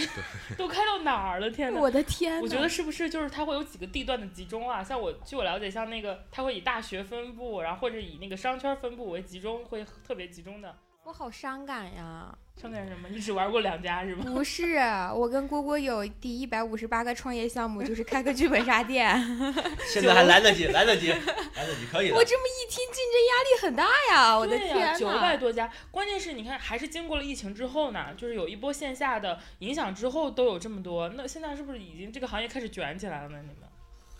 [0.59, 1.49] 都开到哪儿了？
[1.49, 1.81] 天哪！
[1.81, 2.43] 我的天呐！
[2.43, 4.83] 我觉得是不是就是它会有几个地段的集中啊？
[4.83, 10.77] 像我据我了解，像那个它会以大学分布，然后或者以那个商圈分布为集中，会特别集中的。
[11.05, 12.33] 我好伤感呀！
[12.57, 13.09] 伤感什么？
[13.09, 14.25] 你只玩过两家是吗？
[14.25, 14.77] 不是，
[15.15, 19.13] 我跟蝈蝈有第一百五十八个创业项目，就是开个剧本杀店。
[19.93, 22.25] 现在还来得及，来得及，来得及，可以的我。
[22.25, 24.39] 这么一听，竞争压力很大呀！
[24.39, 25.41] 我的天九百呐！
[25.41, 31.09] 多家，关键是你看，还是经过了疫情之后呢，就是有一波线下的影响之后，都有这么多。
[31.09, 33.39] 那现在是不是已经这个行业开始卷起来了呢？
[33.43, 33.69] 你们？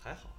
[0.03, 0.29] 还好，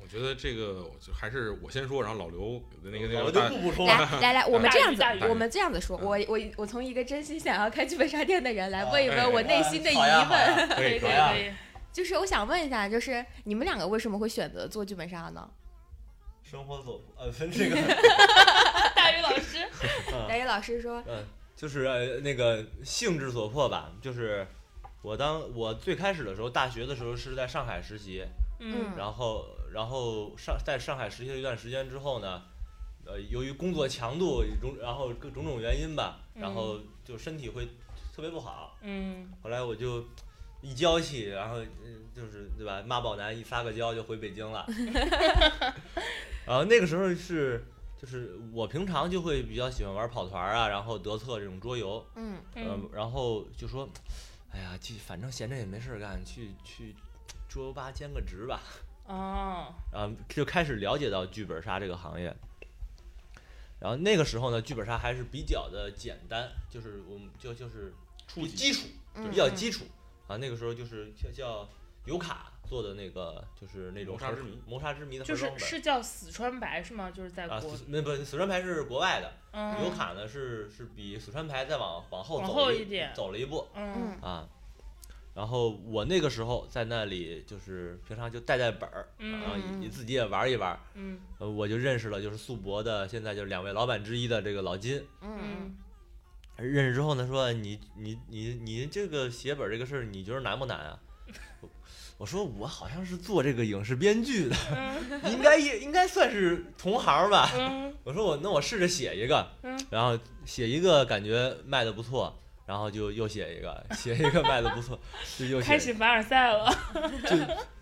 [0.00, 3.48] 我觉得这个我就还是我先说，然后老刘那个那个大。
[3.86, 11.52] 来来来，我们这样子我们这样子说，我我我从一个真心想要开剧本杀店的人来问一哎问我内心的疑问， 可以可以。
[11.92, 15.48] 就是我想问一下，就是你们两个为什么会选择做剧本杀呢？
[16.42, 17.76] 生活所呃分这个，
[18.94, 19.66] 大鱼老师，
[20.28, 21.24] 大宇老师说，嗯，
[21.56, 24.46] 就是呃那个性之所迫吧，就是
[25.02, 28.22] 我当我最开始的时候，大学的时候是在上海实习，
[28.58, 32.42] 嗯然后然后上在上海实习了一段时间之后呢，
[33.04, 37.66] 呃，由于工作强度种，然后各种种原因吧，然后就身体会
[38.14, 38.78] 特别不好。
[38.82, 40.04] 嗯后来我就
[40.62, 44.64] 一娇气，然后嗯就是对吧，妈宝男一撒个娇就回北京了。
[46.46, 47.64] 然后那个时候是
[48.00, 53.88] 就是我平常就会比较喜欢玩跑团啊，然后德策这种桌游，嗯嗯嗯，然后就说，
[54.50, 56.94] 哎呀，去反正闲着也没事干，去去
[57.54, 58.60] 桌游吧兼个职吧。
[59.06, 62.34] 哦，然后就开始了解到剧本杀这个行业。
[63.78, 67.94] 然后那个时候呢，剧本杀还是比较的简单，就是我们就就是
[68.26, 69.84] 初级基础，就比较基础
[70.26, 70.36] 啊。
[70.36, 71.68] 那个时候就是叫叫
[72.06, 77.10] 尤卡做的那个，就是那种谋杀之谜谋杀之谜的就是是叫死川白是吗？
[77.10, 84.48] 就是在啊，国死那不死川牌是国外的，嗯尤卡呢是是比死川牌再往往后走一点走了一步嗯啊。
[85.34, 95.04] 然后我那个时候在那里就是平常就带带本儿，然后嗯你自己也玩一玩，嗯呃，我就认识了就是素博的现在就是两位老板之一的这个老金。
[95.22, 95.74] 嗯嗯
[96.56, 100.98] 认识之后呢，说你你你你这个写本这个事儿，你觉得难不难啊？
[101.60, 101.68] 我
[102.18, 107.50] 我说我好像是做这个影视编剧的，嗯应该也应该算是同行吧。
[107.56, 114.98] 嗯 我说我那我试着写一个，嗯然后写一个感觉卖的不错，然后就又写一个，写一个卖的不错，
[115.38, 116.70] 就又开始凡尔赛了。
[117.28, 117.36] 就，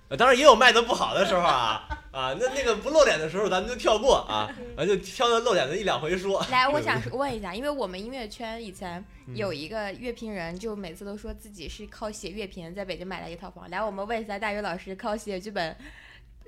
[0.08, 6.44] 呃当然也有卖的不好的时候啊啊，那那个不露脸的时候咱们就跳过啊，咱就挑那露脸的一两回说。
[6.50, 13.70] 来，我 想问一下，因为我们音乐圈以前嗯有一个乐评人，就每次都说自己是靠写乐评在北京买了一套房。
[13.70, 15.74] 来，我们问一下大宇老师，靠写剧本、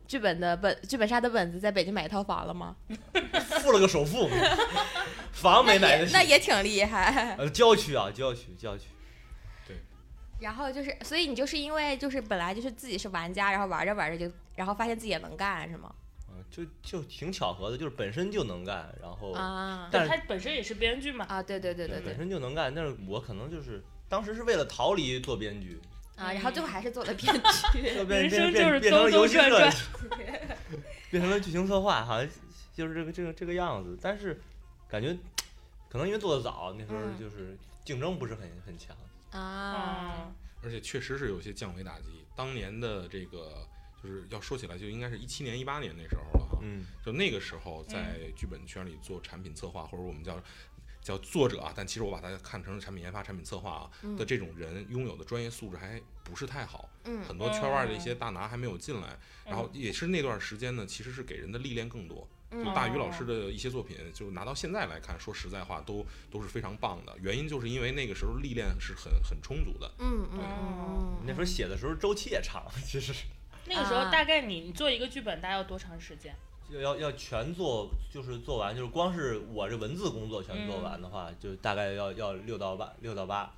[0.07, 2.77] 剧本的本、剧本杀的本子在北京买一套房了吗？
[3.63, 4.29] 付了个首付，
[5.33, 6.13] 房没买得起。
[6.13, 7.35] 那也挺厉害。
[7.39, 8.85] 呃，郊区啊，郊区，郊区。
[9.67, 9.77] 对
[10.41, 15.93] 然后就是，所以你就是因为就是本来就是自己是玩家，然后玩着玩着就，然后发现自己也能干，是吗？
[16.29, 21.25] 啊，就就挺巧合的，就是本身就能干，然后啊但是他本身也是编剧嘛。
[21.29, 25.81] 啊，对对对对本对身就能干，但是我可能就是当时是为了逃离做编剧，
[26.17, 27.35] 啊，然后最后还是做了编
[27.73, 27.81] 剧。
[28.09, 29.75] 人生就是变成了兜兜转转，
[31.11, 32.31] 变成了剧情策划，好像
[32.73, 33.99] 就是这个这个这个样子。
[34.01, 34.41] 但是
[34.89, 35.17] 感觉
[35.89, 38.97] 可能因为做的早，那时候嗯就是竞争不是很很强。
[39.31, 42.25] 啊，而且确实是有些降维打击。
[42.37, 43.67] 当年的这个
[44.03, 46.59] 就是要说起来，就应该是一七年、一八年那时候了哈。
[46.63, 50.41] 嗯就那个时候，在剧本圈里做产品策划，或者我们叫
[51.05, 56.89] 叫作者啊，但其实我把它看成产品研发、产品策划啊嗯的这种人，拥有的专业素质还不是太好。
[57.05, 62.27] 嗯很多圈外的一些大拿还没有进来，然后也是那段时间呢，其实是给人的历练更多。
[62.51, 67.15] 就嗯大鱼老师的一些作品，就拿到现在来看，说实在话，都都是非常棒的。
[67.21, 69.93] 原因就是因为那个时候历练是很很充足的。
[69.99, 73.13] 嗯嗯嗯，那时候写的时候周期也长，其实
[73.67, 76.35] 那个时候啊大概你你做一个剧本大概要多长时间？
[76.71, 83.53] 要要要全做，就是做完，就是光是我这文字工作全做完的话，就大概要要六到八六到八。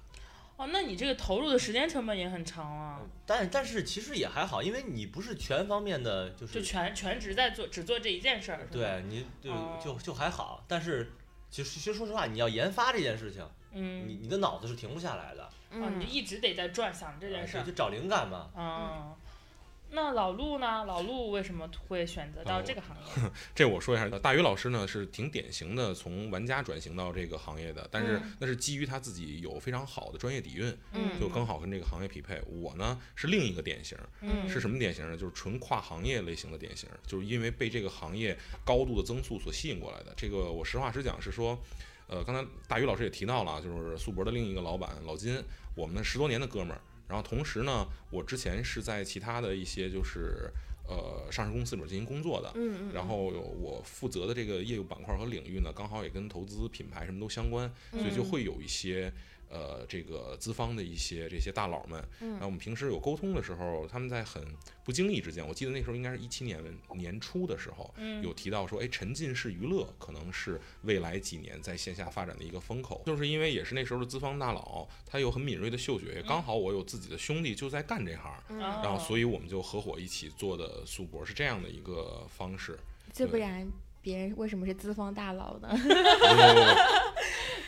[0.57, 8.67] 哦，那你这个投入的时间成本也很长啊，但但是其实也还好，因为你不是全方面的，就是就是全全职在做，只做这一件事儿。
[8.73, 10.65] 对你就哦就就还好。
[10.67, 11.13] 但是
[11.51, 17.73] 其实其实说实话，你要研发这件事情，你嗯，你的脑子是停不下来的，哦，你就嗯一直得在转想这件事儿就就。
[17.73, 18.51] 找灵感嘛。
[18.57, 19.15] 嗯，
[19.97, 20.85] 那老陆呢？
[20.85, 23.31] 老陆为什么会选择到这个行业？
[23.57, 32.39] 这我说一下，大鱼老师呢是挺典型的从玩家转型到这个行业的，但是嗯那是基于他自己有非常好的专业底蕴，嗯就刚好跟这个行业匹配。
[32.47, 35.17] 我呢是另一个典型，嗯是什么典型呢？
[35.17, 40.13] 就是纯跨行业类型的典型，就是因为被这个行业高度的增速所吸引过来的。
[40.15, 41.59] 这个我实话实讲是说，
[42.07, 45.43] 呃，刚才大鱼老师也提到了啊，就是素博的另一个老板老金，
[45.75, 46.81] 我们十多年的哥们儿。
[47.09, 50.51] 然后同时呢，我之前是在其他的一些就是
[50.89, 59.13] 呃上市公司里面进行工作的，嗯嗯，然后有我负责的这个业务板块和领域呢，刚好也跟投资、品牌什么都相关，所以就会有一些
[59.49, 64.43] 呃这个资方的一些这些大佬们，嗯然后我们平时有沟通的时候，他们在很
[64.85, 66.63] 不经意之间，我记得那时候应该是一七年
[66.95, 78.33] 年初的时候，嗯有提到说，哎，沉浸式娱乐可能是未来几年在线下发展的一个风口，就是因为也是那时候的资方大佬，他有很敏锐的嗅觉，也刚好我有自己的兄弟就在干这行。
[78.59, 82.79] 然后，所以我们就合伙一起做的速博是这样的一个方式。
[83.13, 83.67] 这不然
[84.01, 85.69] 别人为什么是资方大佬呢？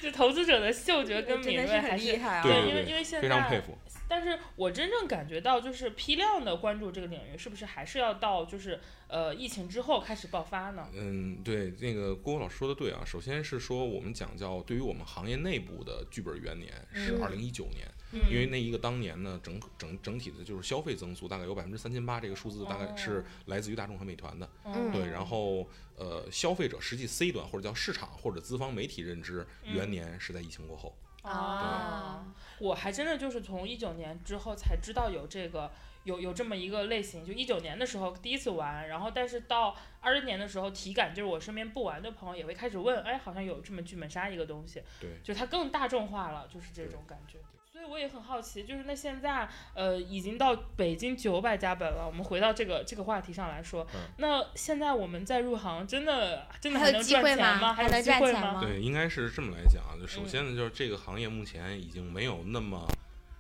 [0.01, 2.43] 就投资者的嗅觉跟敏锐还是很厉害啊！
[2.43, 3.77] 对因为因为现在非常佩服。
[4.11, 10.89] 但是我真正感觉到，就是批量的关注这个领域，是不是还是要到就是呃疫情之后开始爆发呢？
[10.95, 13.03] 嗯，对，那个郭老师说的对啊。
[13.05, 24.49] 首先是说我们讲叫对于我们行业内部的剧本元年是嗯二零一九年，嗯因为那一个当年呢，整整整体的就是消费增速大概有百分之三千八，这个数字大概是来自于大众和美团的。
[24.65, 30.97] 嗯对，然后呃，消费者实际 C 端或者叫市场或者资方媒体认知嗯元年是在疫情过后。
[31.23, 35.71] 啊，我还真的就是从一九年之后才知道有这个
[36.05, 47.39] 有有这么一个类型，就一九年的时候第一次玩，然后但是到二零年的时候体感就是我身边不玩的朋友也会开始问，哎，好像有这么剧本杀一个东西，对，就它更大众化了，就是这种感觉。
[47.79, 57.75] 所以我也很好奇，就是那现在呃已经到北京九百家本了，我们回到这个这个话题上来说，嗯那现在我们再入行，真的真的还有能赚机会吗钱吗？
[57.75, 58.41] 还能机会吗？
[58.41, 59.95] 赚钱吗对，应该是这么来讲啊。
[59.97, 62.85] 就首嗯先呢，就是这个行业目前已经没有那么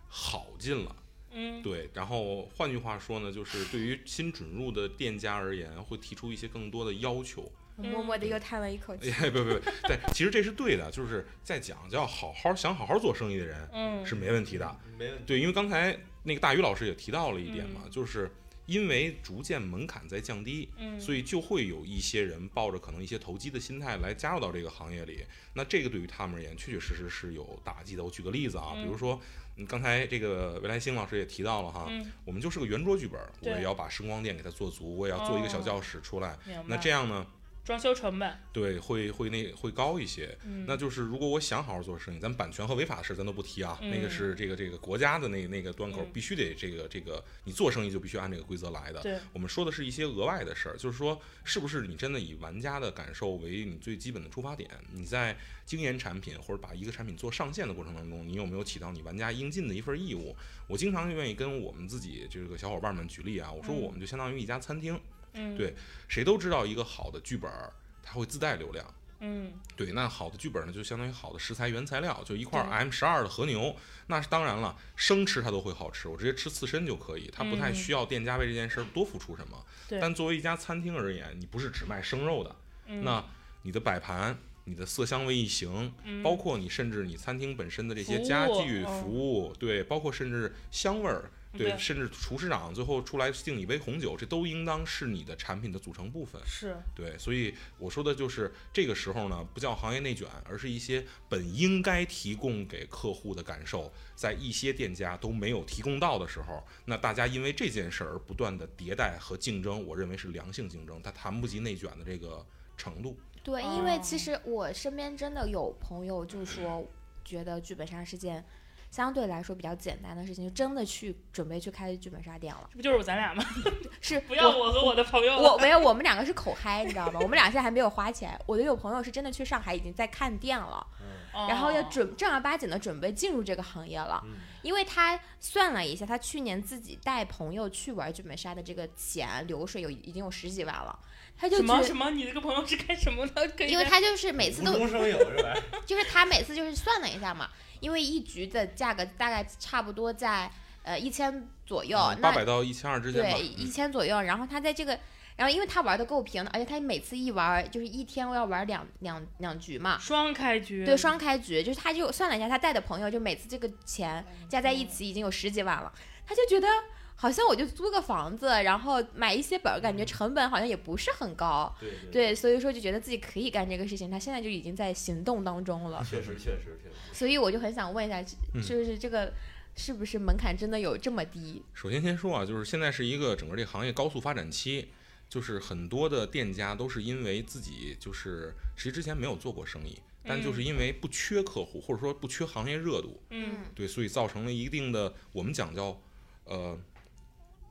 [0.08, 0.94] 好进了。
[1.32, 7.50] 嗯，对，然后换句话说呢，就是对于新准入的店家而言，会提出一些更多的要求。
[7.78, 9.10] 我默默的又叹了一口气。
[9.12, 14.76] 哎，不不不，对，其实这是对的，就是在讲叫好好想好好做生意的人嗯是没问题的。
[14.98, 15.24] 没问题。
[15.26, 18.30] 对，因为刚才那个大鱼老师也提到了一点嘛，嗯就是
[18.66, 25.24] 因为逐渐门槛在降低，嗯，所以就会有一些人抱着可能一些投机的心态来加入到这个行业里。
[25.54, 28.02] 那这个对于他们而言，确确实实是有打击的。
[28.04, 29.20] 我举个例子啊，比如嗯说，
[29.56, 36.36] 嗯，刚才这个未来星老师也提到了哈，嗯，我们就是个圆桌剧本，我对也要把声光电给它做足，我也要做一个小哦教室出来。
[36.66, 37.26] 那这样呢，
[37.68, 40.34] 装修成本，对，会会那会高一些。
[40.46, 49.02] 嗯，那就是如果我想好好做生意，咱版权和违法的事咱都不提啊，那个嗯是这个这个国家的那那个端口嗯必须得这个这个你做生意就必须按这个规则来的。
[49.02, 54.70] 对，我们说的是一些额外的事儿，就是说是不是你真的以玩家的感受为你最基本的出发点？
[54.90, 60.34] 你在精研产品或者把一个产品做上线的过程当中，你有没有起到你玩家应尽的一份义务？
[60.66, 64.98] 我经常愿意跟我们自己这个小伙伴们举例啊，我说嗯我们就相当于一家餐厅，
[65.34, 65.74] 嗯，对
[66.08, 68.86] 谁都知道一个好的剧本儿它会自带流量。
[69.20, 73.74] 嗯，对，那好的剧本呢，就相当于好的食材原材料，就一块对 M 十二的和牛，
[74.06, 79.60] 那是当然了，生吃它都会好吃，我直接吃刺身就可以，它不太嗯需要店家为这件事儿多付出什么。
[79.88, 82.54] 对但作为一家餐厅而言，你不是只卖生肉的，
[82.86, 83.24] 嗯那
[83.62, 91.28] 你的摆盘、你的色香味一形，嗯包括你甚至你餐厅本身的这些家务具、嗯服务，对，包括甚至香味儿。
[91.56, 96.40] 对，甚至厨师长最后出来敬你杯红酒，这都应当是你的产品的组成部分。
[96.44, 112.44] 是，对，所以我说的就是这个时候呢，不叫行业内卷，而是一些本应该提供给客户的感受，在一些店家都没有提供到的时候，那大家因为这件事儿而不断的迭代和竞争，我认为是良性竞争，它谈不及内卷的这个
[112.76, 113.18] 程度。
[113.42, 116.86] 对，因为哦其实我身边真的有朋友就说，
[117.24, 118.44] 觉得剧本杀是件
[118.90, 122.68] 相对来说比较简单的事情，就真的去准备去开剧本杀店了。
[122.72, 123.44] 这不就是咱俩吗？
[124.00, 125.52] 是不要我我和我的朋友了。
[125.52, 127.20] 我没有，我们两个是口嗨，你知道吗？
[127.22, 128.38] 我们俩现在还没有花钱。
[128.46, 130.86] 我的有朋友是真的去上海已经在看店了，
[131.32, 140.98] 哦然后要准正儿八经的准备进入这个行业了，嗯因为他算了一下，他去年自己带朋友去玩剧本杀的这个钱流水有已经有十几万了，
[141.36, 142.10] 他就什么觉什么？
[142.10, 143.48] 你这个朋友是干什么的？
[143.48, 145.54] 可以因为他就是每次无都中生有是吧？
[145.86, 147.48] 就是他每次就是算了一下嘛，
[147.80, 150.50] 因为一局的价格大概差不多在
[150.82, 153.30] 呃一千左右，那八百到一千二之间吧。
[153.36, 154.98] 对一嗯千左右，然后他在这个，
[155.38, 165.92] 然后因为他玩的够平的，而且他每次一玩就是一天要玩两两两局嘛，双开局，对，双开局，就是他就算了一下，他带的朋友就每次这个钱嗯加在一起已经有十几万了，
[166.26, 166.66] 他就觉得
[167.14, 171.72] 好像我就租个房子，然后买一些本儿，感觉成本好像也不是很高。
[171.80, 176.04] 对对，对，所以说就觉得自己可以干这个事情，他现在就已经在行动当中了。
[176.04, 176.94] 确实确实确实。
[177.12, 178.20] 所以我就很想问一下，
[178.54, 179.32] 嗯就是这个
[179.76, 181.62] 是不是门槛真的有这么低？
[181.74, 184.88] 首先先说啊，就是现在是一个整个这个行业高速发展期，
[185.28, 193.56] 就是很多的店家都是因为自己就是其实之前没有做过生意，但就是因为不缺客户或者说不缺行业热度，嗯。
[193.74, 196.00] 对，所以造成了一定的我们讲叫
[196.44, 196.78] 呃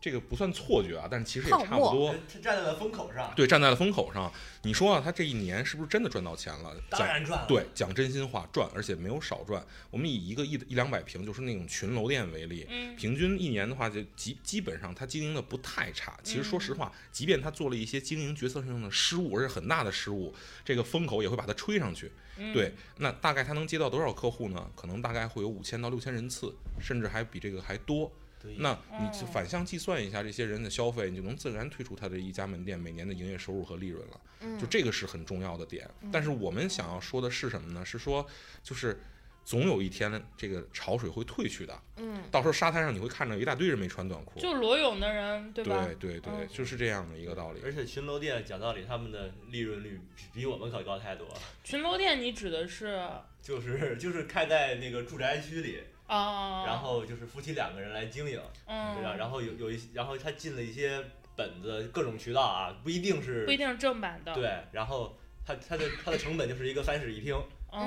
[0.08, 2.16] 这个不算错觉啊，但是其实也差不多。
[2.34, 4.32] 他站在了风口上，对，站在了风口上。
[4.62, 6.74] 你说啊，他这一年是不是真的赚到钱了？
[6.89, 7.45] 当然赚了。
[7.45, 9.62] 对，讲真心话，赚，而且没有少赚。
[9.91, 16.18] 我们以一个一一两百平，就是那种群楼店为例，嗯平均一年的话，就基基本上他经营的不太差。
[16.24, 20.34] 其实说实嗯话，即便他做了一些经营决策上的失误，而且很大的失误，
[20.64, 22.10] 这个风口也会把它吹上去。
[22.38, 24.72] 嗯对，那大概他能接到多少客户呢？
[24.74, 28.10] 可能大概会有五千到六千人次，甚至还比这个还多。
[28.42, 34.22] 对那你就哦反向计算一下这些人的消费，你就能自然推出他的一家门店每年的营业收入和利润了。
[34.42, 35.90] 嗯就这个是很重要的点。
[36.12, 37.84] 但是我们想要说的是什么呢？
[37.84, 38.26] 是说
[38.62, 39.00] 就是
[39.44, 44.40] 总有一天这个潮水会退去的，嗯到时候沙滩上你会看到一大堆人没穿短裤。
[44.40, 45.86] 就裸泳的人，对吧？
[45.86, 47.62] 对对对，嗯就是这样的一个道理。
[47.64, 51.28] 而且群楼店讲道理，他们的利润率比比我们可高太多。
[51.64, 53.02] 群楼店你指的是
[53.42, 56.66] 就是就是开在那个住宅区里，啊？
[56.66, 61.03] 然后就是夫妻两个人来经营，嗯，然然后有有一些，然后他进了一些
[61.36, 67.36] 本子，各种渠道啊，不一定是不一定是正版的。，对，然后他他的他的成本就是一个三室一厅，
[67.72, 67.80] 嗯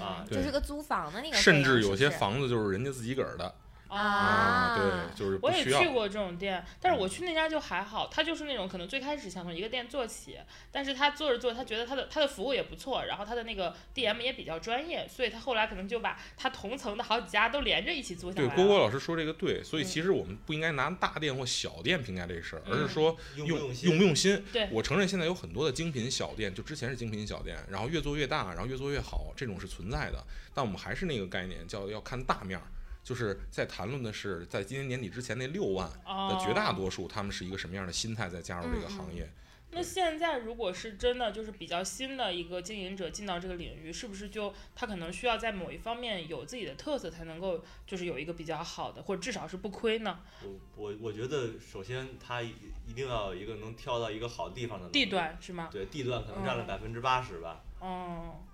[0.00, 3.54] 啊嗯，就是个租房的那个，甚至有些房子就是人家自己个儿的
[3.88, 5.88] 啊对，就是不我也去。
[5.88, 10.38] 过这种店，但是我去那家就还好，他就是那种可能最开始想从一个店做起，
[10.70, 18.64] 但是他做着做，他觉得他的他的服务也不错，然后他的那个 DM 也比较专业，所以他后来可能就把他同层的好几家都连着一起做下对，来对。
[18.64, 23.88] 郭郭老师说这个对，所以嗯其实我们不应该拿大店或小店评价这事儿，而是嗯说用用不用心？
[23.88, 24.44] 用不用心。
[24.52, 30.22] 对我承认现在有很多的精品小店，就之前是精品小店，然后越做越大，然后越做越好，这种是存在的。
[30.52, 32.64] 但我们还是那个概念，叫要看大面儿，
[33.08, 39.26] 就是在谈论的是在今年年底之前那六万哦的绝大多数，他们是一个什么样的心态在加入这个行业。
[39.70, 50.20] 那现在如果是真的就是比较新的一个经营者进到这个领域，是不是就他可能需要在某一方面有自己的特色，才能够就是有一个比较好的，或者至少是不亏呢？
[50.42, 52.52] 我我我觉得首先他一
[52.86, 55.70] 一定要有一个能挑到一个好地方的地，段是吗？
[55.72, 57.62] 对地段可能占了嗯百分之八十吧。
[57.64, 57.67] 哦。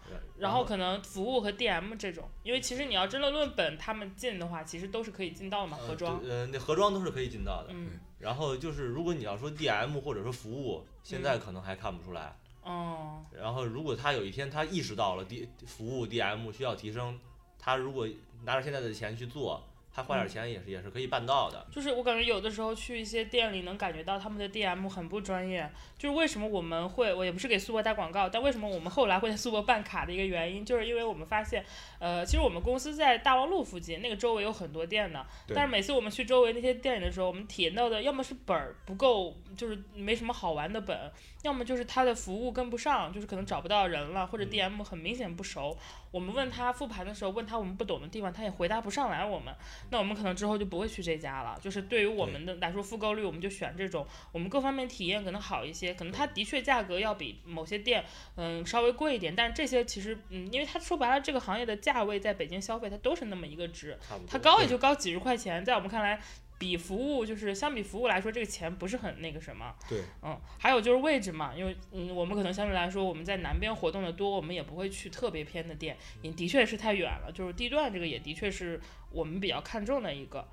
[0.06, 6.20] 对然后可能服务和 DM 这种，因为其实你要真的论本，他们进的话，其实都是可以进到的嘛，呃盒装。
[6.20, 7.68] 对呃，那盒装都是可以进到的。
[7.72, 12.36] 嗯，然后就是如果你要说 DM 或者说服务，现在可能还看不出来。
[12.62, 17.18] 哦，然后如果他有一天他意识到了 D 服务 DM 需要提升，
[17.58, 18.06] 他如果
[18.44, 19.62] 拿着现在的钱去做，
[19.94, 21.64] 他花点钱也是也是可以办到的。
[21.70, 25.70] 就是我感觉有的时候去一些店里，能感觉到他们的 DM 很不专业。
[25.96, 31.64] 就是为什么我们会，我也不是给苏博打广告，但为什么我们后来会在苏博办卡的一个原因，就是因为我们发现，
[32.00, 35.24] 呃，其实我们公司在大望路附近，那个周围有很多店的，
[35.54, 41.10] 但是每次我们去周围那些店里的时候，我们体验到的要么是本儿不够，就是没什么好玩的本，
[41.44, 45.76] 要么就是他的服务跟不上，就是可能找不到人了，或者 DM 很明显不熟。
[46.10, 49.54] 我们问他复盘的时候，问他我们不懂的地方，他也回答不上来我们。
[49.90, 51.58] 那我们可能之后就不会去这家了。
[51.60, 55.92] 就是对于我们的来说，复购率我们就选这种，我们各方面体验可能好一些。
[55.92, 58.02] 可能它的确价格要比某些店，
[58.36, 63.98] 嗯，稍微贵一点，但这些其实，嗯，因为它说白了，这个行业的价位在北京消费它都是那么一个值。
[64.26, 66.18] 它高也就高几十块钱，在我们看来。
[66.64, 80.48] 比服务就是相比服务来说，这个钱不是很那个什么，对，嗯，还有就是位置嘛，因为嗯，我们可能相对来说我们在南边活动的多，我们也不会去特别偏的店，也的确是太远了，就是地段这个也的确是我们比较看重的一个。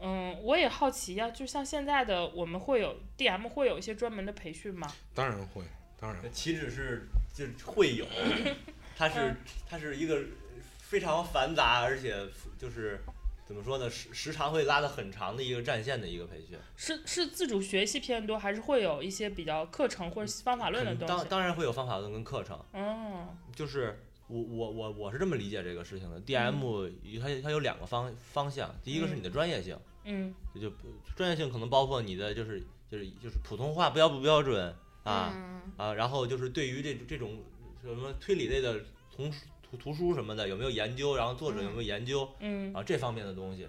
[0.00, 4.86] 嗯，我也好奇呀、就像现在的我们会有 DM 会有一些专门的培训吗？
[5.14, 5.62] 当然会，
[5.98, 6.22] 当然。
[6.32, 8.04] 岂止是就是会有，
[8.98, 9.36] 它是嗯
[9.68, 10.22] 它是一个
[10.78, 12.14] 非常繁杂，而且
[12.58, 13.00] 就是
[13.46, 16.58] 怎么说呢，时时长会拉得很长的一个战线的一个培训。
[16.76, 21.06] 是是自主学习偏多，还是会有一些比较课程或者方法论的东西？
[21.06, 26.18] 当当然会有方法论跟课程，嗯就是我我我我是这么理解这个事情的。
[26.22, 26.90] DM
[27.20, 30.72] 它它有两个方方向，第一个是你的专业性，嗯就
[31.14, 37.42] 专业性可能包括你的就是就是就是普通话标不标准啊、嗯啊，然后就是对于这这种
[37.82, 38.80] 什么推理类的
[39.14, 39.30] 图
[39.76, 43.64] 图图书什么的有没有研究，然后作者有没有研究嗯啊这方面的东西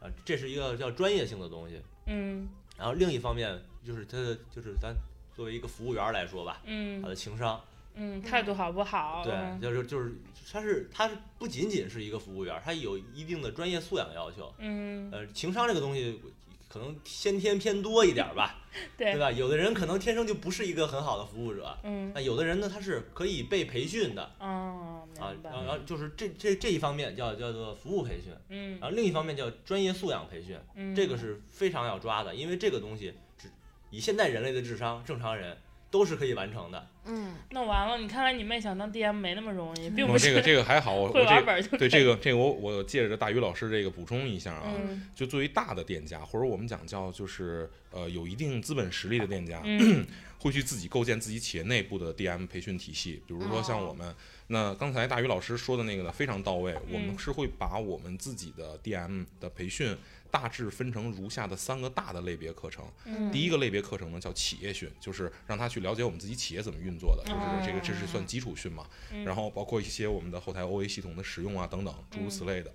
[0.00, 1.80] 啊，这是一个叫专业性的东西。
[2.06, 4.94] 嗯然后另一方面就是他的就是咱
[5.34, 7.60] 作为一个服务员来说吧，他嗯的情商，
[7.94, 9.22] 嗯，态度好不好？
[9.24, 10.12] 对，嗯就是就是
[10.52, 14.52] 他是他是不仅仅是一个服务员，他有一定的专业素养要求。
[14.58, 16.20] 嗯呃，情商这个东西
[16.68, 18.58] 可能先天偏多一点儿吧，
[18.96, 19.12] 对。
[19.12, 19.32] 对吧？
[19.32, 22.12] 有的人可能天生就不是一个很好的服务者，嗯。
[22.14, 25.50] 那有的人呢，他是可以被培训的哦，啊明，白。
[25.50, 28.78] 然后然后就是这这这一方面叫叫做服务培训，嗯。
[28.80, 33.48] 然后另一方面叫专业素养培训，嗯，这个是非常要抓的，因为这个东西只
[33.90, 35.56] 以现在人类的智商，正常人
[35.90, 36.86] 都是可以完成的。
[37.08, 45.08] 嗯，那完了，你看来你妹想当 DM 没那么容易，并不是我这个这个还好，我我会玩这本就对这个这个我我借着大鱼老师这个补充一下啊，嗯。
[45.14, 50.06] 就作为大的店家，或者我们讲叫就是呃有一定资本实力的店家，嗯。
[50.40, 53.20] 会去自己构建自己企业内部的 DM 培训体系。
[53.26, 54.14] 比如说像我们，
[54.46, 59.96] 那刚才大鱼老师说的那个呢非常到位，我们嗯是会把我们自己的 DM 的培训
[60.30, 62.84] 大致分成如下的三个大的类别课程。
[63.04, 68.86] 嗯第一个类别课程呢叫企业训，就是让他去了解我们自己企业怎么运作的，就是这个这是算基础训嘛。
[69.12, 72.72] 嗯然后包括一些我们的后台 OA 系统的使用啊等等诸如此类的。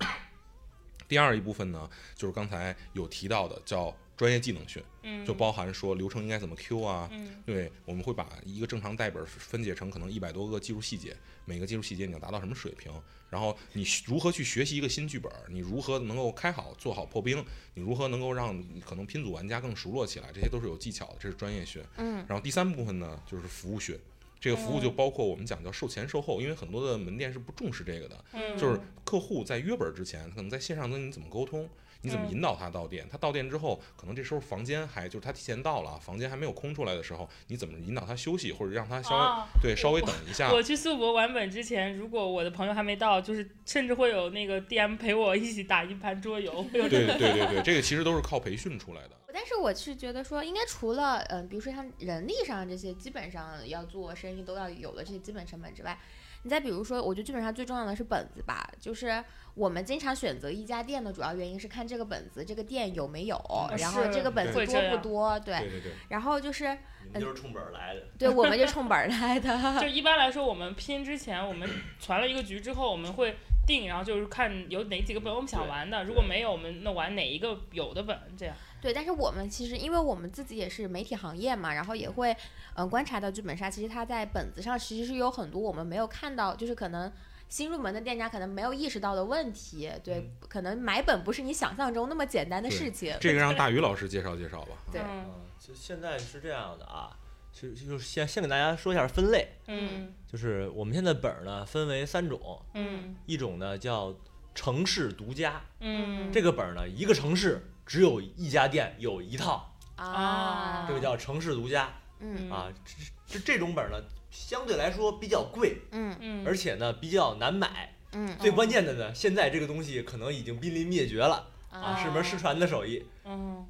[1.08, 7.08] 第二一部分呢，就是刚才有提到的叫专业技能训，嗯就包含说流程应该怎么 Q 啊。
[7.12, 12.92] 嗯对，我们会把一个正常代本分解成可能一百多个技术细节，每个技术细节你要达到什么水平，
[13.30, 17.44] 然后你如何去学习一个新剧本，你如何能够开好做好破冰，
[17.74, 21.82] 你如何能够让可能拼组玩家更熟络起来，这些都是有技巧的，这是专业训。
[21.96, 23.98] 嗯，然后第三部分呢就是服务训。
[24.38, 31.70] 这个服务就包括我们讲叫售前售后，因为很多的门店是不重视这个的，嗯就是客户在约本之前，可能在线上跟你怎么沟通，
[32.02, 40.52] 你怎么嗯引导他到店，他到店之后，可能这时候房间还就是他提前到了，房间还没有空出来的时候，你怎么引导他休息，或者让他稍微、啊对稍微等一下。
[40.52, 49.10] 我去素博玩本之前，如果我的朋友还没到，就是甚至会有那个 DM 陪我一起打一盘桌游，会有对对对对，这个其实都是靠培训出来的。
[49.34, 55.98] 但是我是觉得说，应该除了嗯、呃比如说像人力上这些基本上要做生意都要有的这些基本成本之外，
[56.44, 59.22] 你再比如说，我觉得基本上最重要的是本子吧，就是
[59.54, 63.36] 我们经常选择一家店的主要原因是看这个本子这个店有没有，
[63.70, 66.76] 嗯然后这个本子多不多，对，对对对，然后就是
[67.12, 71.68] 你就是冲本儿来的，对我们就冲本儿来的， 就一般来说，我们拼之前，我们
[72.00, 73.36] 传了一个局之后，我们会
[73.66, 78.56] 定，然后就是看有哪几个本我们想玩的，如果没有，我们那玩哪一个有的本，这样。
[78.82, 82.36] 对，但是我们其实因为我们自己也是媒体行业嘛，然后也会嗯、
[82.76, 87.10] 呃观察到剧本杀，其实它在本子上其实是有很多我们没有看到，就是可能。
[87.48, 93.14] 新入门的店家可能没有意识到的问题，对，可能买本不是你想象中那么简单的事情。
[93.20, 94.68] 这个让 大鱼老师介绍介绍吧。
[94.90, 97.14] 对嗯嗯，就现在是这样的啊，
[97.52, 102.40] 就就是先先给大家说一下分类，嗯就是我们现在本儿呢分为三种，
[102.72, 104.16] 嗯一种呢叫
[104.54, 107.60] 城市独家，嗯，这个本儿呢一个城市
[107.92, 112.72] 只有一家店有一套，啊，这个叫城市独家嗯啊。
[112.86, 113.98] 这这这种本儿呢
[114.30, 117.94] 相对来说比较贵，嗯嗯，而且呢比较难买。
[118.12, 123.04] 嗯最关键的呢，现在这个东西可能已经濒临灭绝了啊，啊是门失传的手艺。
[123.26, 123.66] 嗯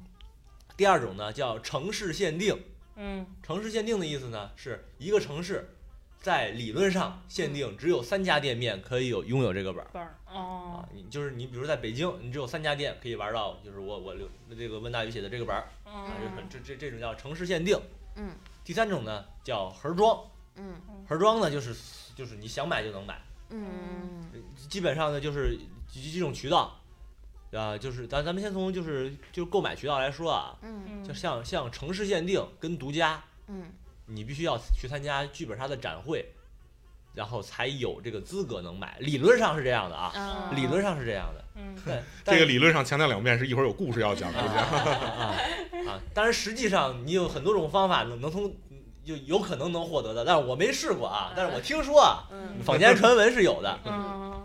[0.77, 2.57] 第二种呢叫城市限定，
[2.95, 5.75] 嗯城市限定的意思呢是一个城市。
[6.23, 10.79] 在理论上限定只有三家店面可以有拥有这个本儿本儿哦。
[10.81, 14.25] 啊，你就是你比如在北京，你只有三家店可以玩到，就是我我留
[14.57, 16.07] 这个温大宇写的这个本儿啊，
[16.37, 17.77] 嗯这这这种叫城市限定。
[18.15, 18.31] 嗯。
[18.63, 20.17] 第三种呢叫盒装，
[20.55, 20.75] 嗯。
[21.05, 21.75] 盒装呢就是
[22.15, 24.31] 就是你想买就能买，嗯
[24.69, 25.59] 基本上呢就是
[25.89, 26.79] 几几种渠道，
[27.51, 31.03] 啊，就是咱咱们先从就是就购买渠道来说啊，嗯嗯。
[31.03, 33.65] 就像像城市限定跟独家，嗯
[34.05, 36.25] 你必须要去参加剧本杀的展会，
[37.13, 44.47] 然后才有这个资格能买，理论上是这样的啊，啊，理论上是这样的，嗯对， 这个理论上强调两遍，是一会儿有故事要讲，估计。
[44.55, 45.35] 啊
[45.87, 48.53] 啊，当然实际上你有很多种方法能能从
[49.05, 53.79] 就有可能能获得的，但是我没试过啊，但是我听说啊，嗯坊间传闻是有的。
[53.85, 54.41] 嗯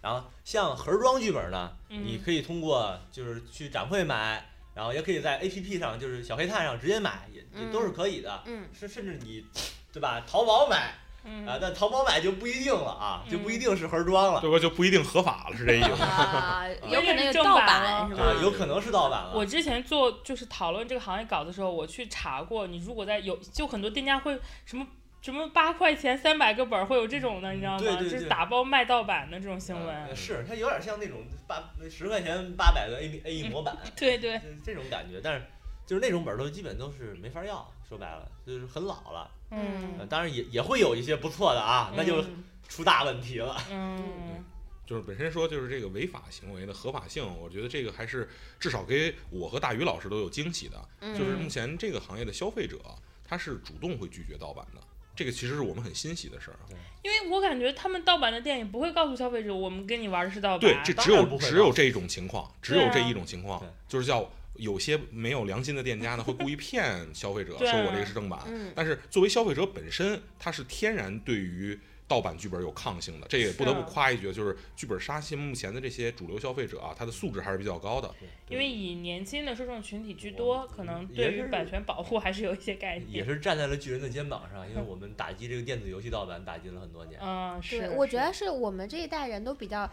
[0.00, 8.42] 然后像盒装剧本呢，嗯你可以通过就是去展会买，然后也可以在 APP 上就是小黑炭上直接买，也也都是可以的。
[8.46, 9.44] 嗯甚甚至你
[9.92, 10.94] 对吧，淘宝买
[11.26, 14.58] 嗯啊，但淘宝买就不一定了啊，就不一嗯定是盒装了对吧？
[14.58, 16.02] 就不一定合法了，是这意思。
[16.02, 19.32] 啊， 有可能有正盗版是吧啊？，有可能是盗版了。
[19.34, 24.86] 我之前做就是讨论这个行业稿的时候，我去查过，你如果在有就很多店家会什么
[25.24, 27.78] 什么八块钱三百个本儿会有这种的，你知道吗？
[27.78, 30.14] 对对对就是打包卖盗版的这种新呃闻。
[30.14, 35.22] 是它有点像那种八十块钱八百个 A A E 模板， 对对，就是这种感觉。
[35.22, 35.46] 但是
[35.86, 39.30] 就是那种本儿都基本都是没法要，说白了就是很老了。
[39.48, 39.58] 呃
[39.98, 43.56] 嗯当然也也会有一些不错的啊，那就嗯出大问题了。
[43.70, 44.44] 嗯
[44.84, 48.28] 就是本身说就是这个违法行为的合法性，我觉得这个还是
[48.60, 50.76] 至少给我和大鱼老师都有惊喜的。
[51.00, 52.78] 嗯就是目前这个行业的消费者，
[53.26, 54.80] 他是主动会拒绝盗版的。
[55.14, 56.56] 这个其实是我们很欣喜的事儿。
[57.02, 60.60] 因为我感觉他们盗版的电影不会告诉消费者，我们跟你玩的是盗版。
[60.60, 68.40] 对，这只有只有这一种情况，只有这一种情况对，就是叫有些没有良心的店家呢，会故意骗消费者， 说我这个是正版。
[68.46, 71.78] 嗯但是作为消费者本身，他是天然对于
[72.14, 73.26] 盗版剧本有抗性的。
[73.28, 78.14] 这也不得不夸一句，就是剧本杀现目前的这些主流消费者啊，他的素质还是比较高的。
[78.48, 83.10] 因为以年轻的受众群体居多，可能对于版权保护还是有一些概念。
[83.10, 87.18] 也是站在了巨人的肩膀上，因为我们打击这个电子游戏盗版打击了很多年。
[87.20, 89.90] 嗯，是，，我觉得是我们这一代人都比较，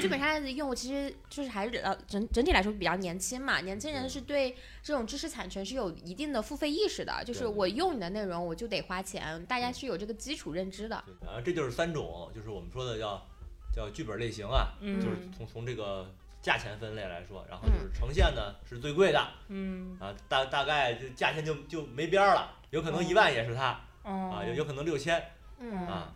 [0.00, 4.54] 剧本杀的用户其实就是还是呃整整体来说比较年轻嘛，年轻人是对
[4.88, 11.04] 这种知识产权是有一定的付费意识的，就是我用你的内容我就得花钱，大家是有这个基础认知的。
[11.04, 13.22] 对然后这就是三种，就是我们说的叫
[13.70, 14.98] 叫剧本类型啊，嗯。
[14.98, 16.10] 就是从从这个
[16.40, 19.94] 价钱分类来说，然后就是呈现呢是最贵的嗯。
[20.00, 24.36] 啊，大大概就价钱就就没边儿了，有可能一万也是它哦。
[24.36, 25.22] 啊，有有可能六千
[25.58, 25.86] 嗯。
[25.86, 26.14] 啊，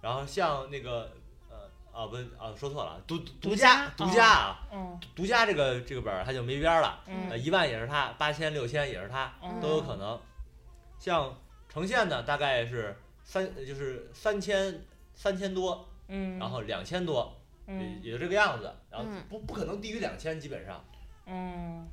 [0.00, 1.10] 然后像那个呃
[1.94, 10.20] 啊不啊说错了，独独独家家独家啊，嗯独家这个这个本儿它就没边儿了，一万也是它，八千六千也是它，嗯都有可能。
[10.98, 11.32] 像
[11.68, 14.84] 呈现呢，大概是三就是三千
[15.14, 17.32] 三千多，嗯，然后两千多，
[17.68, 20.84] 也嗯也就这个样子，然后嗯不不可能低于两千，基本上。
[21.26, 21.88] 嗯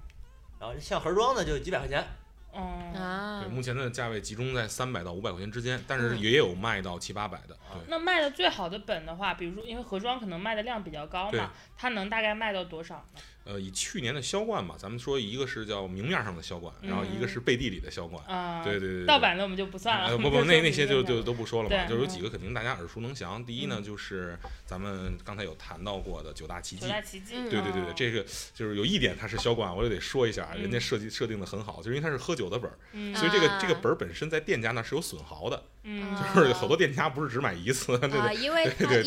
[0.60, 2.06] 然后像盒装呢，就几百块钱，
[2.54, 2.94] 嗯。
[2.94, 3.44] 啊。
[3.44, 6.20] 对，，目前的价位集中在三百到五百块钱之间，但是嗯。
[6.20, 7.58] 也有卖到七八百的。
[7.88, 11.40] 那卖的最好的本的话，比如说因为盒装可能卖的量比较高对。
[11.40, 13.22] 嘛，它能大概卖到多少呢？
[13.44, 18.24] 呃，以去年的销冠吧，咱们说一个是叫明面上的销冠，然后一个是背地里的销冠。
[18.28, 20.10] 啊，对对对对，盗版的我们就不算了。
[20.10, 23.44] 呃， 不不，那那些就就都不说了嘛，就是有几个肯定大家耳熟能详。
[23.44, 26.88] 第一呢，嗯就是咱们刚才有谈到过的九大奇迹九。
[26.90, 27.34] 大奇迹。
[27.36, 28.24] 嗯对对对对，这个
[28.54, 39.02] 就是有一点它是销冠，我也得说一下，嗯人家设计设定的很好，就是因为它是喝酒的本儿，嗯所以这个这个啊本儿本身在店家那是有损耗的，嗯啊就是好多店家不是只买一次，对啊， 对，因为它对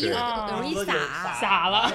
[0.49, 1.91] 容易洒，洒了。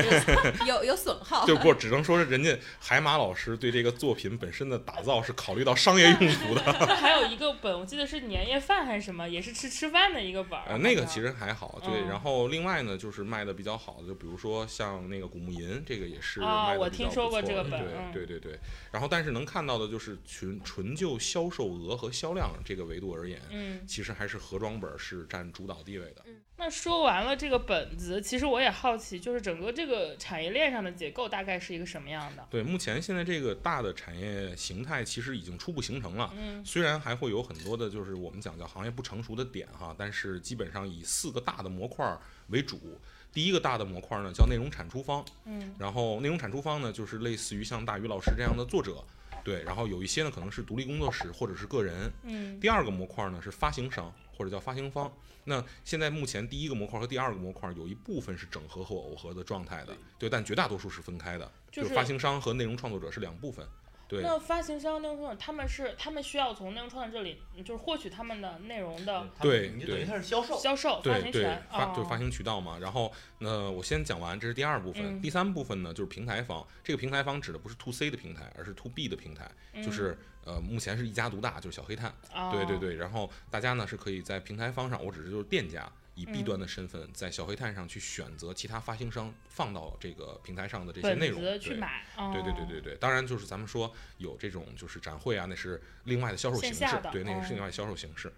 [0.66, 1.44] 有有损耗。
[1.46, 10.64] 就不只能说是人家海马老师对这个作品本身的打造是考虑到商业用途的， 那还有一个本，我记得是年夜饭还是什么，也是吃吃饭的一个本儿。
[10.68, 12.02] 呃，那个其实还好，对。
[12.02, 18.60] 嗯然后另外呢，就是卖的比较好的，就比如说像那个古墓吟，这个也是啊我卖的比较听说过不错的这个本嗯对对对对。
[18.92, 26.22] 然后但是能看到的就是纯纯就销售额和销量这个维度而言，嗯，其实还是盒装本是占主导地位的。
[26.56, 32.46] 那说完了这个本子，其实我也好奇，就是整个这个产业链上的结构大概是一个什么样的？
[32.48, 36.32] 对，目前现在这个大的产业形态其实已经初步形成了。
[36.36, 43.00] 嗯虽然还会有很多的，就是我们讲叫行业不成熟的点哈，但是基本上以四个大的模块儿为主。
[43.32, 49.02] 第一个大的模块呢叫内容产出方，嗯然后内容产出方呢就是类似于像大鱼老师这样的作者，
[49.44, 52.10] 对，然后有一些呢可能是独立工作室或者是个人。
[52.24, 55.12] 嗯第二个模块呢是发行商或者叫发行方。
[55.44, 63.68] 那现在目前第一个模块和第二个模块有一部分是整合和耦合的状态的，对，但绝大多数是分开的，就是发行商和内容创作者是两部分。
[64.06, 70.58] 对，那发行商、内容创作者，他们是他们需要从内容创作者这里，嗯就是获取他们的内容的对你就等于对它是销售。
[70.58, 72.78] 销售、发对对行权，，哦发就是发行渠道嘛。
[72.78, 75.02] 然后，那我先讲完，这是第二部分。
[75.04, 76.66] 嗯第三部分呢，就是平台方。
[76.82, 79.50] 这个平台方指的不是 to C 的平台，而是 to B 的平台，
[79.82, 82.14] 就是呃，目前是一家独大，就是小黑炭。
[82.34, 82.96] 嗯对对，对。
[82.96, 85.90] 然后大家呢是可以在平台方上，我只是就是店家。
[86.14, 98.32] 以 B 嗯端的身份，在小黑炭上去选择其他发行商放到这个平台上的这些内容，去对买，对对对哦对对，当然就是咱们说有这种就是展会啊，那是另外的销售形式对，那个是哦另外销售形式。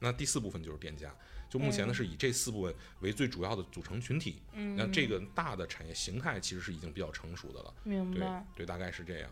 [0.00, 1.14] 那第四部分就是店家，
[1.48, 4.42] 就目前呢嗯是以这四部分为最主要的组成群体。
[4.52, 8.44] 嗯，那这个大的产业形态其实是已经比较成熟的了，对明白。
[8.54, 9.30] 对，大概是这样。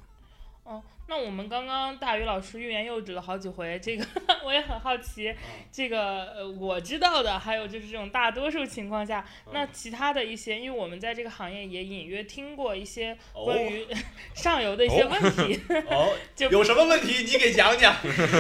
[0.65, 4.05] 哦，那我们刚刚大鱼老师欲言又止了好几回，这个
[4.47, 5.35] 我也很好奇，
[5.71, 13.87] 这个呃我知道的，还有就是这种大多数情况下，那其他的一些，因为我们在这个行业也隐约听过一些哦关于。
[14.35, 15.61] 上游的一些问题，
[15.91, 17.95] 哦，就有什么问题你给讲讲。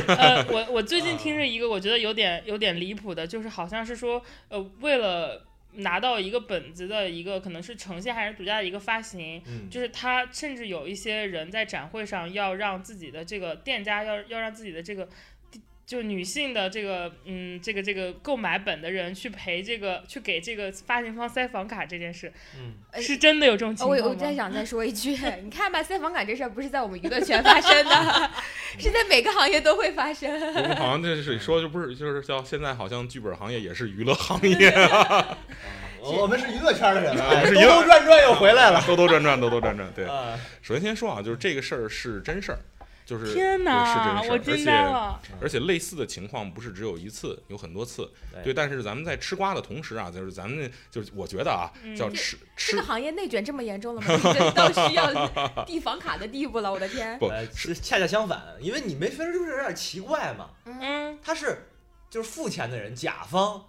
[0.08, 15.08] 呃，我我最近听着一个，我觉得有点有点离谱的，就是好像是说，呃，为了拿到一个本子的一个可能是呈现还是独家的一个发行，嗯就是他甚至有一些人在展会上要让自己的这个店家要要让自己的这个。
[15.92, 24.08] 就是女性的这个，嗯，这个这个购买本的人去赔这个，去给这个发行方塞房卡这件事，嗯，哎是真的有这种情我况吗？
[24.08, 25.10] 我再想再说一句，
[25.44, 28.30] 你看吧，塞房卡这事儿不是在我们娱乐圈发生的，
[28.80, 30.32] 是在每个行业都会发生。
[30.32, 34.72] 我们好像这是说就不是，就是叫现在好像剧本行业也是娱乐行业，
[36.00, 38.82] 我们是娱乐圈的人，我们是兜兜转转又回来了。
[38.86, 39.92] 兜兜转转，兜兜转转。
[39.94, 42.58] 对，啊，首先先说啊，就是这个事儿是真事儿。
[43.12, 45.20] 就是天对哪，我惊呆了。
[45.22, 48.10] 而且而且类似的情况不是只有一次，有很多次。
[48.32, 54.14] 对对，但是咱们在吃瓜的同时啊，就是咱们就是我觉得啊，嗯叫吃这吃个行业内卷这么严重了吗？
[54.14, 55.28] 已经到需要
[55.66, 57.18] 递房卡的地步了，我的天！
[57.18, 57.28] 不
[57.82, 60.48] 恰恰相反，因为你没分就是有点奇怪嘛。
[60.64, 61.68] 嗯，他是
[62.08, 63.66] 就是付钱的人，甲方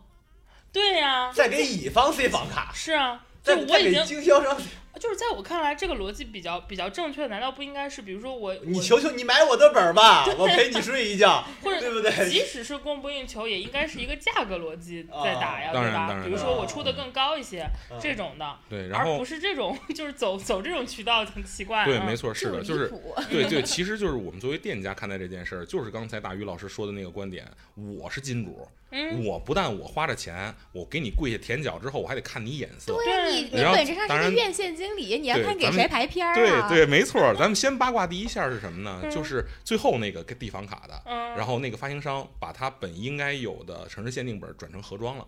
[0.71, 4.57] 对呀、在给乙方塞房卡，是啊，就在在给我已经经销商，
[4.99, 12.29] 就是在我看来，这个逻辑比较比较正确，难道不应该是，比如说我我你求求你买我的本儿吧，我陪你睡一觉， 或者对不对？
[12.29, 15.87] 即使是供不应求，也应该是一个价格逻辑在打呀，啊对吧？
[15.87, 21.85] 然当然比如说我出的更高一些，嗯这种的，对，然后而不是这种 就是走走这种渠道很奇怪。
[21.85, 22.91] 对，嗯没错，是的，就是
[23.29, 27.45] 对对，其实就是我们作为店家看待这件事儿，就是刚才大鱼老师说的那个观点，
[27.99, 32.93] 我是金主，嗯，我不但我花着钱，我给你跪下舔脚之后，我还得看你眼色。
[32.93, 36.67] 对啊，你你本质上是当然个院线经理，你要看给谁排片儿对啊？
[36.67, 37.33] 对对，没错。
[37.35, 38.99] 咱们先八卦第一下是什么呢？
[39.03, 45.25] 嗯就是最后那个给地方卡的，嗯，然后那个发行商把他本应该有的城市限定本转成盒装了。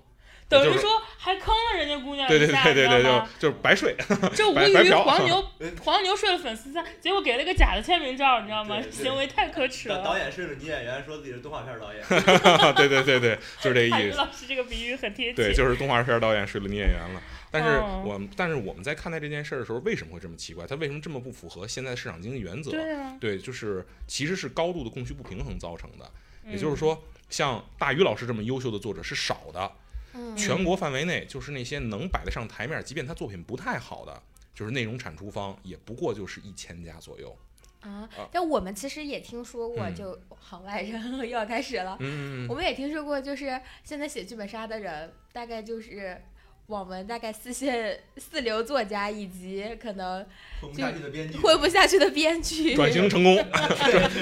[0.48, 0.88] 等于说
[1.18, 3.96] 还坑了人家姑娘对对一下，对对对，就你知道吗就是白睡。
[4.36, 5.44] 这无语白白嫖黄牛
[5.84, 8.80] 黄牛睡了粉丝三，结果给了个假的签名照，你知道吗？
[8.92, 10.16] 行为太可耻了导。
[10.16, 14.18] 演是个女演员，说自己是动画片导演，对对对对，就是这海意思。
[14.18, 15.34] 老师这个比喻很贴切。
[15.34, 17.20] 对，就是动画片导演睡了女演员了。
[17.52, 20.66] 但是哦我们，但是我们在看待这件事儿的时候，为什么会这么奇怪？
[20.68, 22.72] 它为什么这么不符合现在市场经济原则？
[22.72, 26.10] 对啊，对，就是其实是高度的供需不平衡造成的。
[26.48, 29.72] 也嗯就是说，像大鱼老师这么优秀的作者是少的，
[30.14, 34.22] 嗯全国范围内就是那些能摆得上台面，即便他作品不太好的，
[34.54, 37.36] 就是内容产出方，也不过就是一千家左右。
[37.82, 41.98] 啊啊，但我们其实也听说过，嗯就行外人又要开始了。
[42.00, 46.20] 嗯，我们也听说过，就是现在写剧本杀的人，大概就是
[46.68, 50.26] 网文大概四线 四流作家，以及可能
[50.62, 52.76] 混不下去的编剧，混不下去的编剧。
[52.76, 53.36] 转型成功，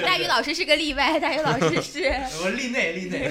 [0.04, 2.04] 大鱼老师是个例外，大鱼老师是
[2.42, 3.30] 我例内例内，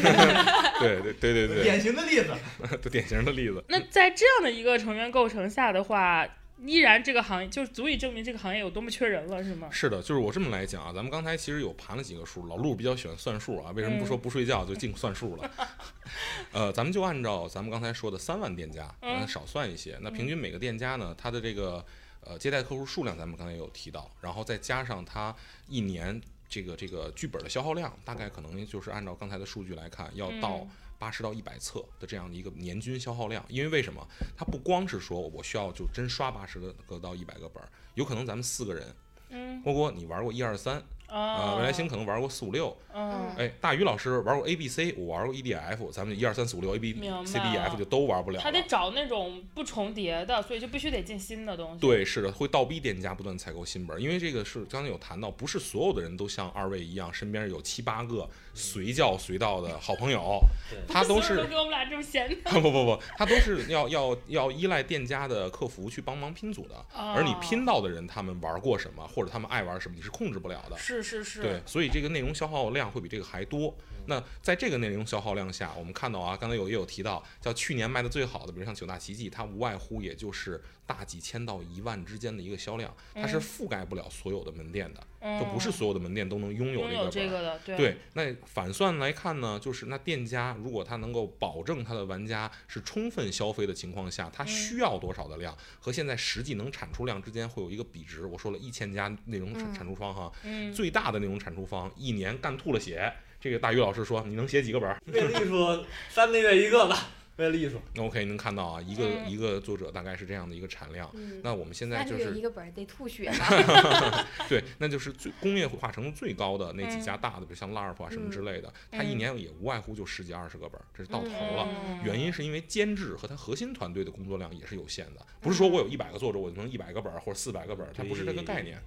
[0.79, 2.89] 对对对对对，典型的例子。
[2.89, 3.63] 典型的例子。
[3.67, 6.27] 那在这样的一个成员构成下的话，
[6.65, 9.69] 依然这个行业就足以证明这个行业有多么缺人了，是吗？
[9.71, 15.51] 是的，就是我这么来讲啊，咱们刚才其实有盘了几个数，老陆比较喜欢算数啊，为什么不说不睡觉就净算数了？
[16.51, 19.19] 呃，咱们就按照咱们刚才说的三万店家，嗯。
[19.19, 21.83] 咱少算一些，那平均每个店家呢，它的这个
[22.21, 25.35] 呃接待客户数量，咱们刚才有提到，然后再加上它
[25.67, 30.69] 一年这个这个剧本的消耗量，大概可能就是按照刚才的数据来看，要到嗯
[31.03, 33.43] 八十到一百册的这样的一个年均消耗量。
[33.49, 34.07] 因为为什么？
[34.37, 38.95] 它不光是说我需要就真刷八十个个到一百个本儿，有可能咱们四个人，
[39.29, 46.93] 嗯郭郭你玩过一二三，啊啊，未来星可能玩过四五六，嗯，哎，大鱼老师玩过 A B C，我玩过 E D F，咱们一二三四五六 A B
[47.25, 48.63] C D E F 就都玩不了他得。
[48.67, 60.39] 找那种不重叠的，所以就必须得进新的东西。，对，是的，会倒逼店家不断采购新本儿，因为这个是刚才有谈到，不是所有的人都像二位一样，身边有七八个随叫随到的好朋友，
[60.87, 62.51] 他都是都跟我们俩这么闲的。
[62.51, 70.77] 不不不，他都是要要要依赖店家的客服去帮忙拼组的，而你哦拼到的人，他们玩过什么，或者他们爱玩什么，你是控制不了的。
[70.77, 73.73] 是是是是，对，所以这个内容消耗量会比这个还多。
[74.07, 87.11] 那在这个内容消耗量下，我们看到啊，刚才有也有提到，叫去年卖的最好的，比如像九大奇迹，它无外乎也就是大几千到一万之间的一个销量，它是嗯覆盖不了所有的门店的，嗯，就不是所有的门店都能拥有这个本。
[87.11, 98.25] 这个的，对对，那反算来看呢，就是那店家如果他能够保证他的玩家是充分消费的情况下，他嗯需要多少的量和现在实际能产出量之间会有一个比值。
[98.25, 103.13] 我说了一千家内容产出方哈，嗯，最大的内容产出方一年干吐了血。
[103.43, 107.09] 这个大鱼老师说，你能写几个本儿为了艺术，三个月一个吧。
[107.35, 111.11] 为了艺术，那？OK，能看到啊，一个、嗯一个作者大概是这样的一个产量。
[111.13, 114.25] 嗯，那我们现在就是个月一个本得吐血吧？
[114.47, 121.67] 对，那就是最工业化程度最高的那几嗯家大的，比如像 LARP 啊什么之类的，它一嗯年也无外乎就十几二十个本儿，这是到头了。
[121.85, 128.81] 嗯原因是因为监制和他核心团队的工作量也是有限的，不是说我有一百个作者，我就能一百个本儿或者四百个本儿，它不是这个概念。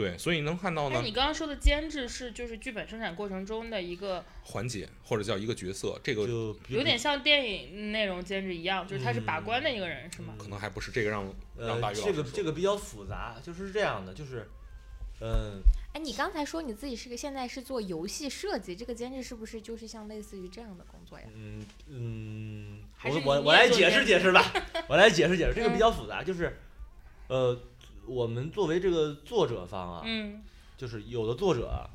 [0.00, 10.34] 对，所以能看到呢那你刚刚说的监制是就是剧本生产过程中的一个，环节或者叫一个角色，这个就有点像电影内容监制一样，就是他是把关的一个人，是吗？
[10.38, 11.22] 可能还不是这个让
[11.58, 14.48] 让呃大，鱼老师这个这个比较复杂，就是这样的，就是，
[15.20, 15.60] 嗯，
[15.92, 21.26] 哎，你刚才说你自己是个现在是做游戏设计，这个监制是不是就是像类似于这样的工作呀？
[21.34, 24.50] 嗯嗯，还是我我我来解释解释吧，
[24.88, 26.56] 我来解释解释，这个嗯比较复杂，就是，
[27.28, 27.58] 呃，
[28.10, 30.42] 我们作为这个作者方啊，嗯。
[30.76, 31.88] 就是有的作者，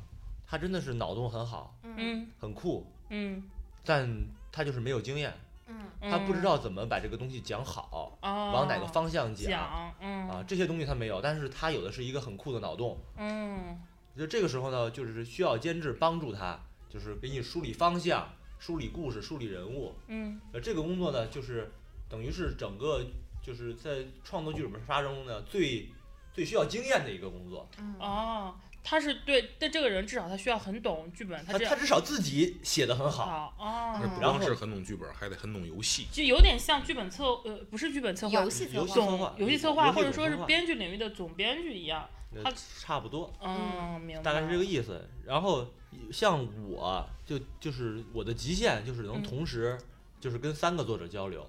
[0.46, 2.26] 他真的是脑洞很好，嗯。
[2.38, 3.42] 很酷，嗯。
[3.84, 4.08] 但
[4.50, 5.34] 他就是没有经验，
[5.66, 5.74] 嗯。
[6.00, 13.78] 嗯，他不知道怎么把这个东西讲好，哦往哪个方向讲讲，嗯啊，这些东西他没有，但是他有的是一个很酷的脑洞，嗯。
[14.16, 16.58] 就这个时候呢，就是需要监制帮助他，
[16.88, 18.26] 就是给你梳理方向、
[18.58, 19.94] 梳理故事、梳理人物。
[20.06, 20.40] 嗯。
[20.52, 21.70] 呃，这个工作呢，就是
[22.08, 23.04] 等于是整个
[23.42, 25.88] 就是在创作剧本杀中呢最
[26.36, 27.66] 最需要经验的一个工作。
[27.78, 33.24] 嗯哦，他是对，但这个人至少他需要很懂剧本，这样他他至少自己写的很好。
[33.24, 36.06] 好哦，然后光是很懂剧本，还得很懂游戏。
[36.12, 42.06] 就有点像剧本策呃不是剧本策划游，戏策划游戏策划总游戏策划或者说是编剧领域的总编剧一样。
[42.34, 44.22] 呃他差不多，嗯，明白。
[44.22, 45.08] 大概是这个意思。
[45.24, 45.66] 然后
[46.12, 49.78] 像我就就是我的极限就是能嗯同时
[50.20, 51.48] 就是跟三个作者交流，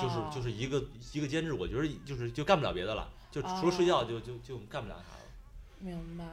[0.00, 3.12] 就是就是一个一个监制，我觉得就是就干不了别的了，
[3.42, 5.22] 就除了睡觉就就就干不了啥了。
[5.78, 6.24] 明白。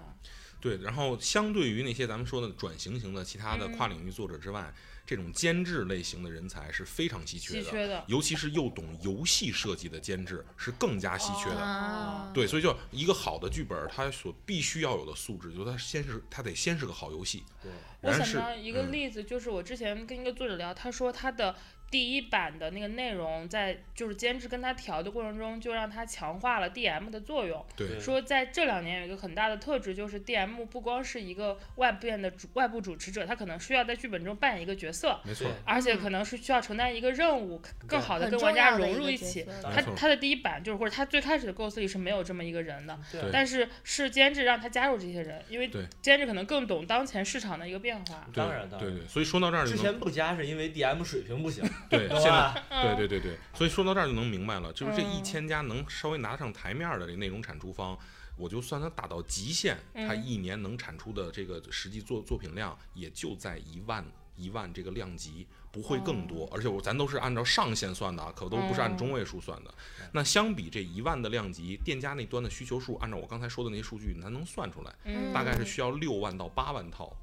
[0.61, 4.73] 对，然后相对于那些咱们说的转型型的其他的嗯跨领域作者之外，
[5.05, 8.05] 这种监制类型的人才是非常稀缺的，缺的。
[8.07, 11.59] 尤其是又懂游戏设计的监制是更加稀缺的。
[11.59, 21.53] 啊，对，所以就一个好的剧本，它所必须要有的素质，就是它先是它得先是个好游戏，对，我想到一个嗯例子，就是我之前跟一个作者聊，他说他的
[21.93, 27.63] 第一版的那个内容，在就是监制跟他调的过程中，就让他强化了 DM 的作用。
[27.77, 27.87] 对。
[27.87, 27.99] 对。
[27.99, 39.45] 说在这两年有一个很大的特质，就是 DM 不光是一个外边的主外部主持者，他可能需要在剧本中扮演一个角色，没错，而且可能是需要承担一个任务，更好的跟玩家融入一起。
[39.61, 43.21] 他他的第一版就是或者他最开始的构思里是没有这么一个人的，对。
[43.31, 45.69] 但是是监制让他加入这些人，因为
[46.01, 48.27] 监制可能更懂当前市场的一个变化。
[48.33, 48.89] 当然当然。
[48.89, 52.63] 对对，所以说到这儿之前不加是因为 DM 水平不行，对，现在？
[52.69, 57.97] 对对对对，所以说到这儿就能明白了，就是这一嗯千家能稍微拿上台面儿的这内容产出方，
[58.37, 64.05] 我就算它打到极限，它嗯一年能产出的这个实际作作品量也就在一万
[64.35, 66.49] 一万这个量级，不会更多。
[66.51, 69.73] 而且我咱都是按照上限算的啊，可都不是按哦中位数算的。
[70.11, 77.15] 那相比这一万的量级，店家那端的需求数，按照我刚才说的那些数据，咱能算出来，嗯，大概是需要六万到八万套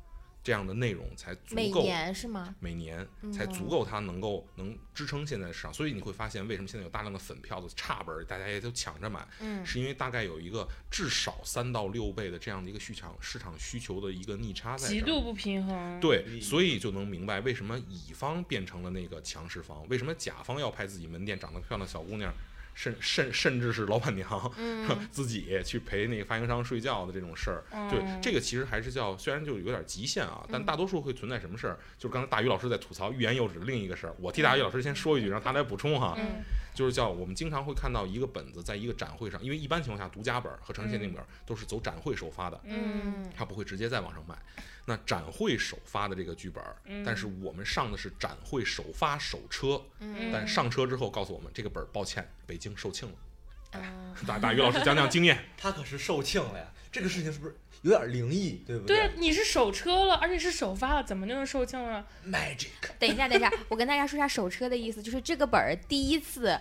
[0.51, 1.82] 这样的内容才足够每够。
[1.82, 2.53] 年是吗？
[2.59, 14.88] 每年才足够它能够能支撑现在的市场，所以你会发现为什么现在有大量的粉票子差本儿，大家也都抢着买，嗯是因为大概有一个至少三到六倍的这样的一个市场市场需求的一个逆差在。
[14.88, 22.34] 极度不平衡。，对，嗯所以就能明白为什么乙方变成了那个强势方，为什么甲方要派自己门店长得漂亮的小姑娘，
[22.81, 27.62] 甚甚甚至是老板娘，嗯 自己去陪那个发行商睡觉的这种事儿。
[27.91, 31.78] 对，嗯这个其实还是叫，虽然就有点极限啊，但嗯大多数会存在什么事儿？
[31.99, 36.16] 就是刚才大鱼老师在吐槽欲言又止的另一个事儿，我替大鱼老师先说一句，让他来补充哈。
[36.73, 44.37] 嗯就是叫我们经常会看到一个本子在一个展会上，因为一般情况下独家本儿和城市限定本儿都是走展会首发的，嗯它不会直接在网上卖。
[44.87, 53.12] 那展会首发的这个剧本儿，嗯，但是我们上的是展会首发首车，嗯但上车之后告诉我们这个本儿抱歉，北京售罄了。
[53.73, 53.93] 哎
[54.27, 55.39] 大大于老师讲讲经验。
[55.57, 62.68] 他可是售罄了呀，这个事情是不是有点灵异，对不对，对你是首车了，而且是首发了，怎么就能售罄了？？Magic，
[62.99, 66.59] 等一下，等一下， 我跟大家说一下首车的意思，就是这个本儿第一次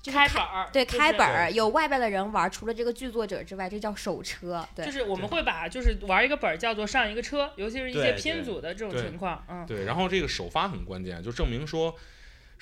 [0.00, 4.66] 就是开本儿，对开本儿，有外边的人玩，除了这个剧作者之外，这叫手车。
[4.74, 11.94] 对，就是我们会把就是玩一个本儿叫做上一个车，尤其是一些拼组的这种情况，嗯，对，然后这个首发很关键，就证明说，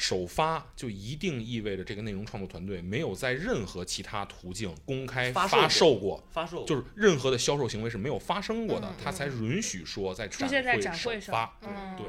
[0.03, 11.59] 首发就一定意味着这个内容创作团队没有在任何其他途径公开发售发售过，发售就是任何的销售行为是没有发生过的嗯，他才允许说在出现在会展会上首发。
[11.61, 12.07] 对，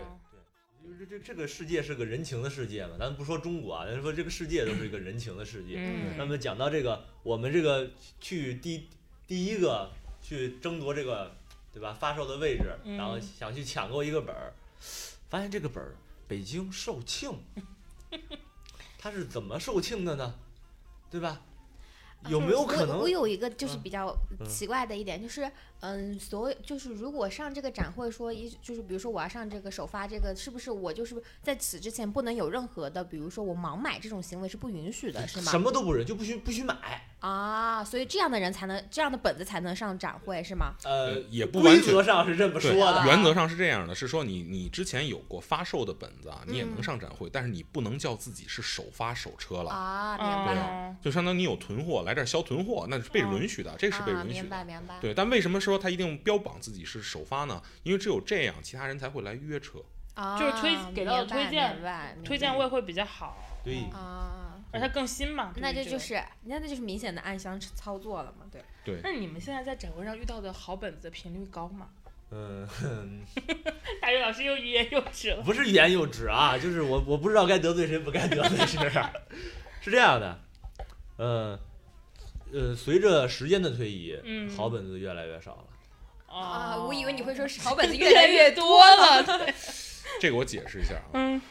[0.88, 5.76] 对这这这个世界是个人情的世界嘛，咱不说中国啊，咱说这个世界都是一个人情的世界。
[5.78, 8.88] 嗯，那么讲到这个，我们这个去第
[9.28, 11.36] 第一个去争夺这个
[11.74, 14.54] 对吧发售的位置，嗯然后想去抢购一个本儿，
[15.30, 17.36] 发现这个本儿北京售罄，
[18.98, 20.36] 它是怎么售罄的呢？
[21.10, 21.42] 对吧？
[22.30, 35.60] 有没有可能我我有一个就是嗯比较嗯奇怪的一点，就是嗯，所有就是如果上这个展会说一，就是比如说我要上这个首发这个，是不是我就是在此之前不能有任何的，比如说我盲买这种行为是不允许的，是吗什？
[35.60, 37.11] 么都不允，就不许不许买？
[37.22, 40.74] 啊，所以这样的人才能这样的本子才能上展会是吗？
[40.84, 43.06] 呃，也不完全规则上是这么对说的。
[43.06, 49.70] 原则上是这样的，是说你你之前有过发售的本子啊，你也能嗯上展会，但是你不能叫自己是首发首车了。
[49.72, 54.42] 啊，明嗯白，白，就相当于你有囤货来这儿销囤货，那是被允许的，这是被啊，允许的。
[54.42, 54.98] 明白明白。
[55.00, 57.62] 对，但为什么说他一定标榜自己是首发呢？
[57.84, 59.78] 因为只有这样，其他人才会来约车。
[60.16, 61.78] 啊，就是推给到的推荐
[62.26, 65.54] 推荐位会比较好，对啊，而它更新嘛。
[65.58, 68.46] 那这就是那这就是明显的暗箱操作了嘛？
[68.52, 68.62] 对。
[68.84, 71.88] 对，那你们现在在展会上遇到的好本子频率高吗？
[72.32, 72.66] 嗯，
[74.02, 75.42] 大学老师又欲言又止了。
[75.46, 78.90] 不是欲言又止啊，就是我我不知道该得罪谁，不该得罪谁。
[79.82, 80.40] 是这样的，
[81.18, 81.60] 呃
[82.54, 85.66] 呃，随着时间的推移，嗯好本子越来越少了。
[86.28, 89.22] 啊，哦我以为你会说是好本子越越来来越多多了。
[89.22, 89.38] 了。
[89.46, 89.54] 对，
[90.20, 91.42] 这个我解释一下啊，嗯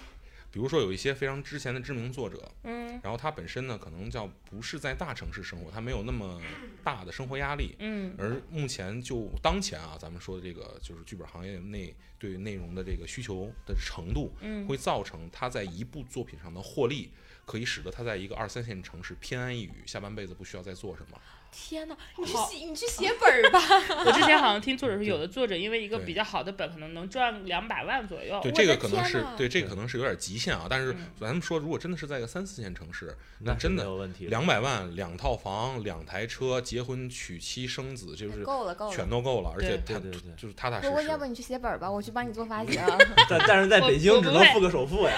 [0.50, 6.40] 比如说有一些非常之前的知名作者，嗯然后他本身呢可能叫不是在大城市生活，他没有那么
[6.82, 7.74] 大的生活压力。
[7.78, 17.10] 嗯而目前就当前啊，咱们说的这个就是剧本行业内对内容的这个需求的程度，嗯会造成他在一部作品上的获利，
[17.46, 21.20] 可以使得他在一个二三线城市偏安一隅，下半辈子不需要再做什么。
[21.52, 23.60] 天哪，你去写你去写本儿吧。
[24.06, 28.40] 我之前好像听作者说，有的作者因为一个比较好的本，可能能赚两百万左右。
[28.42, 30.66] 对，这个可能是对这个可能是有点极限啊。
[30.68, 33.90] 但是嗯咱们说，如果真的是在一个三四线城市，那真的。
[34.20, 38.94] 两百万、两套房、两台车，结婚、娶妻生子，就是够了够了。
[38.94, 41.26] 全都够了，而且他对对对对就是踏踏实不过要不。
[41.26, 42.80] 你去写本儿吧，我去帮你做发型。
[43.28, 45.14] 但但是在北京只能付个首付呀。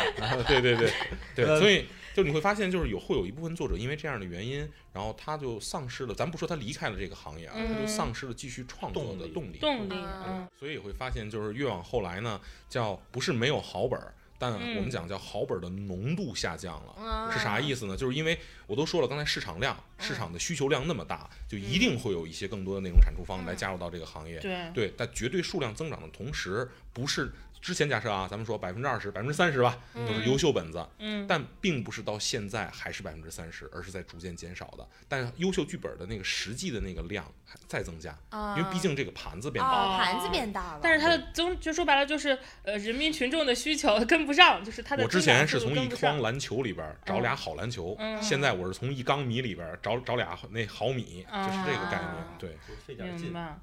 [0.47, 0.91] 对对对
[1.35, 9.59] 对，呃所以就你会发现，就是有会有一部分作者因为这样的原因，然后他就丧失了，咱不说他离开了这个行业啊，他就嗯丧失了继续创作的动力。
[9.59, 16.95] 动力，嗯嗯所以也会发现，就是越往后来呢，叫不是没有好本儿，但嗯我们讲叫好本儿的浓度下降了。
[16.99, 17.97] 嗯是啥意思呢？
[17.97, 24.39] 就是因为我都说了，刚才市场量、市场的需求量那么大，就一定会有一些更多的内容产出方来加入到这个行业。
[24.41, 27.33] 对，对，但绝对数量增长的同时，不是
[27.63, 31.25] 之前假设啊，咱们说百分之二十、百分之三十吧，都是优秀本子，嗯。
[31.29, 34.85] 但并不是到现在还是百分之三十，而是在逐渐减少的。
[35.09, 38.59] 但优秀剧本的那个实际的那个量还在增加，啊。
[38.59, 40.81] 因为毕竟这个盘子变大盘子变大了。
[40.83, 48.21] 但是它的增，就说白了就是，呃，人民群众的需求跟不上，就是它的我之前是从一筐篮球里边儿找俩好篮球，嗯。
[48.21, 52.37] 现在我是从一缸米里边儿找找俩那毫米，就是这个概念啊。
[52.41, 53.27] 对，就费点劲。
[53.27, 53.57] 明白，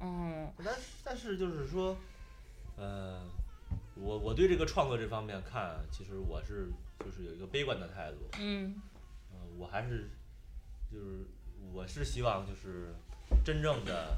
[0.00, 0.74] 嗯但
[1.04, 1.96] 但是就是说，
[2.78, 3.20] 呃，
[3.96, 6.70] 我我对这个创作这方面看，其实我是
[7.00, 8.18] 就是有一个悲观的态度。
[8.38, 8.80] 嗯
[9.32, 10.10] 呃，我还是
[10.90, 11.26] 就是
[11.72, 12.94] 我是希望就是
[13.44, 14.16] 真正的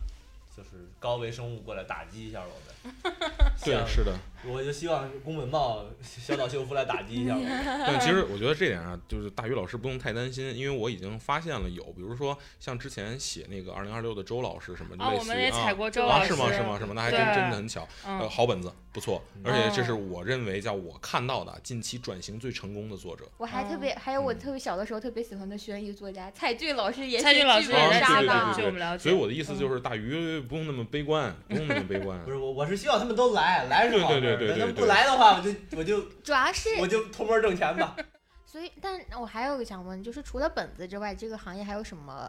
[0.56, 2.94] 就是高维生物过来打击一下我们。
[3.62, 4.16] 对，是的。
[4.42, 7.50] 我就希望宫本茂、小岛秀夫来打击一下我们。
[7.86, 15.70] 但其实我觉得这点啊，就是大鱼老师不用太担心，因为我已经发现了有，比如说像之前写那个二零二六的周老师什么，啊，类似于我们也采啊。
[15.70, 16.52] 啊，过周老师，是吗？
[16.52, 16.78] 是吗？
[16.78, 16.92] 是吗？
[16.96, 23.24] 那还真真的很巧，呃，嗯，好本子不错，而且这是嗯我认为叫我看到的近期转型最成功的作者。
[23.36, 32.30] 我还特别，还有我特别小的时候特别喜欢的悬疑作家蔡骏老师也蔡骏老师剧也在本杀对我们了解，所以我的意思就是，大鱼不用那么悲观，不用那么悲观 不。
[32.30, 34.08] 是我，我是希望他们都来，来是好。
[34.10, 37.96] 对对对对不来的话，我就我就 主要是我就偷摸挣钱吧。
[38.44, 42.28] 所以，但我还有个想问，就是除了本子之外，这个行业还有什么？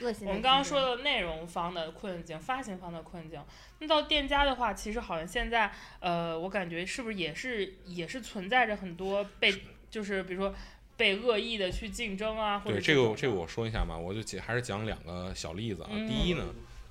[0.00, 3.40] 我们刚刚说的内容方的困境、发行方的困境，
[3.78, 9.54] 那到店家的话，其实好像现在，呃，我感觉是不是也是也是存在着很多被，
[9.88, 10.54] 就是比如说
[10.96, 15.88] 被恶意的去竞争啊，或者对这个这个我说一下嘛，我就讲还是讲两个小例子啊。
[15.92, 16.44] 嗯第一呢，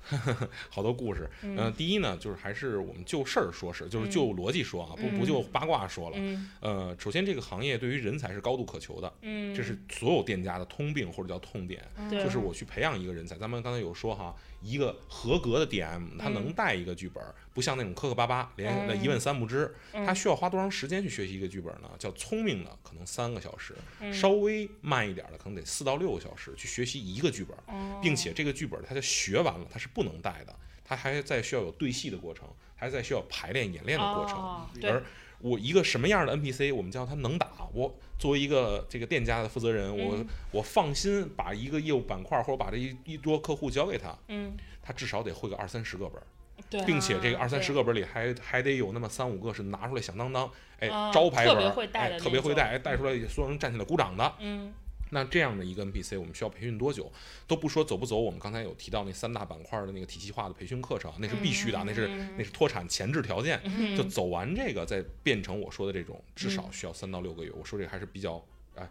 [0.68, 1.28] 好多故事。
[1.42, 6.16] 嗯呃，第一呢，就是还是我们就事儿说事，就是嗯就逻辑说啊，不不嗯就八卦说了。
[6.18, 13.36] 嗯呃，首先这个行业对于人才是高度渴求的，嗯，这是所有店家的通病或者叫痛点，就是我去培养一个人才。
[13.36, 14.34] 咱们刚才有说哈，
[14.64, 21.90] 一个合格的 DM 他能嗯带一个剧本，不像那种磕磕巴巴连那嗯一问三不知，嗯他需要花多长时间去学习一个剧本呢？
[21.98, 34.38] 叫聪明的可能三个小时，嗯稍微慢一点的可能得四到六个小时去学习一个剧本，哦并且这个剧本他就学完了，他是不能带的，他还在需要有对戏的过程，还在需要排练演练的过程。
[34.38, 35.04] 哦而
[35.40, 37.68] 我一个什么样的 NPC，我们叫他能打。
[37.74, 40.26] 我作为一个这个店家的负责人，我嗯。
[40.50, 44.52] 我放心把一个业务板块或者把这一一桌客户交给他，嗯。
[44.82, 46.26] 他至少得会个二三十个本儿，
[46.68, 54.34] 对，并且这个啊二三十个本儿里还还得有那么三五个是拿出来响当当，哎啊，招牌本儿，特别会带哎特别会带，哎带出来所有人站起来鼓掌的。
[54.40, 54.72] 嗯
[55.10, 57.10] 那这样的一个 NPC，我们需要培训多久？
[57.46, 63.60] 都不说走不走，我们刚才有提到那三大板块的那个体系化的培训课程，那是必须的，那是嗯那是脱产前置条件。
[63.64, 67.50] 嗯就走完这个，再变成我说的这种，至少嗯需要三到六个月。
[67.52, 68.44] 我说这个还是比较
[68.74, 68.88] 哎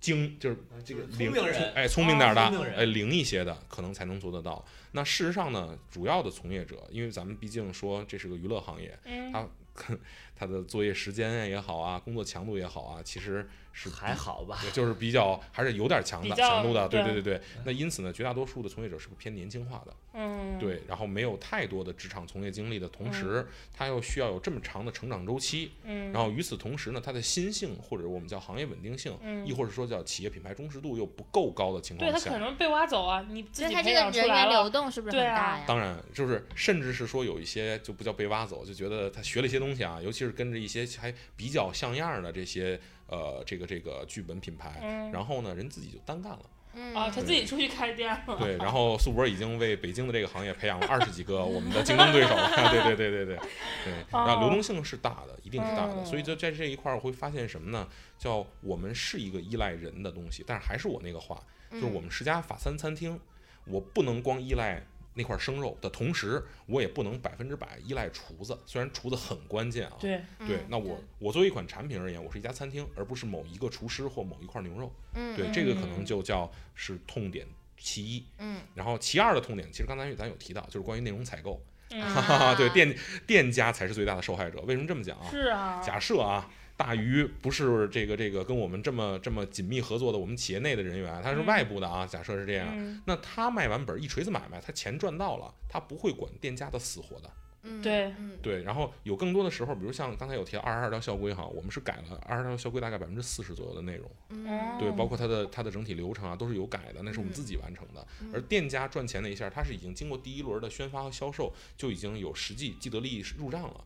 [0.00, 4.64] 精，就是这个灵聪明人哎聪明点儿的，啊聪明人哎灵一些的，可能才能做得到。
[4.92, 9.32] 那事实上呢，主要的从业者，因为咱们毕竟说这是个娱乐行业，嗯
[9.74, 9.96] 他
[10.36, 14.58] 他的作业时间也好啊，工作强度也好啊，其实是还好吧？
[14.62, 17.42] 对就是比较还是有点强的强度的，对对对对对。
[17.64, 19.94] 那因此呢，绝大多数的从业者是不是偏年轻化的？
[20.14, 35.64] 嗯对，然后没有太多的职场从业经历的同时，他又需要有这么长的成长周期，嗯，然后与此同时呢，他的心性或者我们叫行业稳定性，嗯亦或者说叫企业品牌忠实度又不够高的情况下对他，可能被挖走啊，你自所以它己培这个人员养出来了流，动是不是很大呀？
[35.66, 48.36] 当然，就是甚至是说有一些就不叫被挖走，就觉得他学了一些东西啊，尤其是跟着一些还比较像样的这些呃这个这个剧本品牌，嗯，然后呢人自己就单干了，嗯啊，他自己出去开店了。
[48.38, 52.50] 对，然后素博已经为北京的这个行业培养了二十几个我们的竞争对手了。
[52.70, 53.36] 对对对对对
[53.84, 55.92] 对，然后流动性是大的，一定是大的。
[55.92, 57.88] 哦所以就在这一块儿，我会发现什么呢？
[58.18, 63.18] 叫我们是一个依赖人的东西，但是还是我那个话，就是我们十家法餐餐厅，
[63.64, 64.82] 我不能光依赖。
[65.14, 69.96] 那块生肉的同时，我也不能百分之百依赖厨子，虽然厨子很关键啊。
[70.00, 74.92] 对，对嗯，那我我作为一款产品而言，我是一家餐厅，而不是某一个厨师或某一块牛肉。
[75.14, 77.46] 嗯对，嗯这个可能就叫是痛点
[77.76, 78.26] 其一。
[78.38, 81.62] 嗯然后其二的痛点，其实刚才咱有提到，就是关于内容采购。
[81.90, 82.96] 嗯，哈哈，对，啊店
[83.26, 84.60] 店家才是最大的受害者。
[84.62, 85.26] 为什么这么讲啊？
[85.30, 92.06] 是啊，假设啊，大鱼不是这个这个跟我们这么这么紧密合作的我们企业内的人员，他是嗯外部的啊。
[92.06, 97.30] 假设是这样，嗯，那他卖完本儿一锤子买卖，他钱赚到了，他不会管店家的死活的。
[97.66, 104.10] 嗯对嗯对，然后有更多的时候，比如像刚才有提到二十二条校规哈，我们是改了二十二条校规大概百分之四十左右的内容。
[104.28, 108.06] 嗯对，哦包括它的它的整体流程啊，都是有改的，那是我们嗯自己完成的。
[108.34, 113.82] 而店家赚钱那一下，它是已经经过第一轮的宣发和销售，就已经有实际既得利益入账了。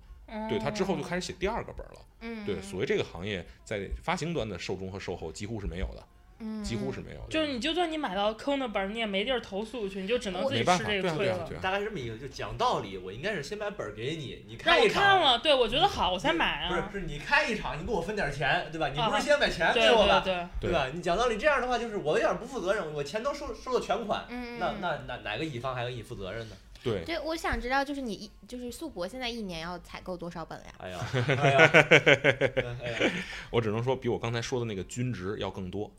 [0.49, 2.01] 对，他之后就开始写第二个本儿了。
[2.21, 6.03] 嗯对，所谓这个行业在发行端的售中和售后几乎是没有的，
[6.41, 7.27] 嗯几乎是没有的。
[7.31, 11.37] 就是你就算你买到坑的本儿，你也没地儿投诉去，你就只能自己吃这个亏了。
[11.37, 16.91] 啊啊啊大概是这么一个，就讲道理，我应该是先把本儿给你，你让我开一场，看了，对我觉得好，我才买啊不是啊。
[16.93, 18.89] 是你开一场，你给我分点钱，对吧？
[18.89, 20.21] 你不啊是先把钱给我吧？
[20.25, 20.89] 对对，对吧？
[20.93, 26.57] 你讲道理这样的话，就是我有点不负责任，我钱都收收了全款，嗯那那哪哪个乙方还要给你负责任呢？
[26.83, 30.75] 对，对，我想知道，就是你一就是素博现在一年要采购多少本呀？
[30.79, 31.71] 哎呀，哎呀，
[32.83, 33.13] 哎呀，
[33.51, 35.91] 我只能说比我刚才说的那个均值要更多。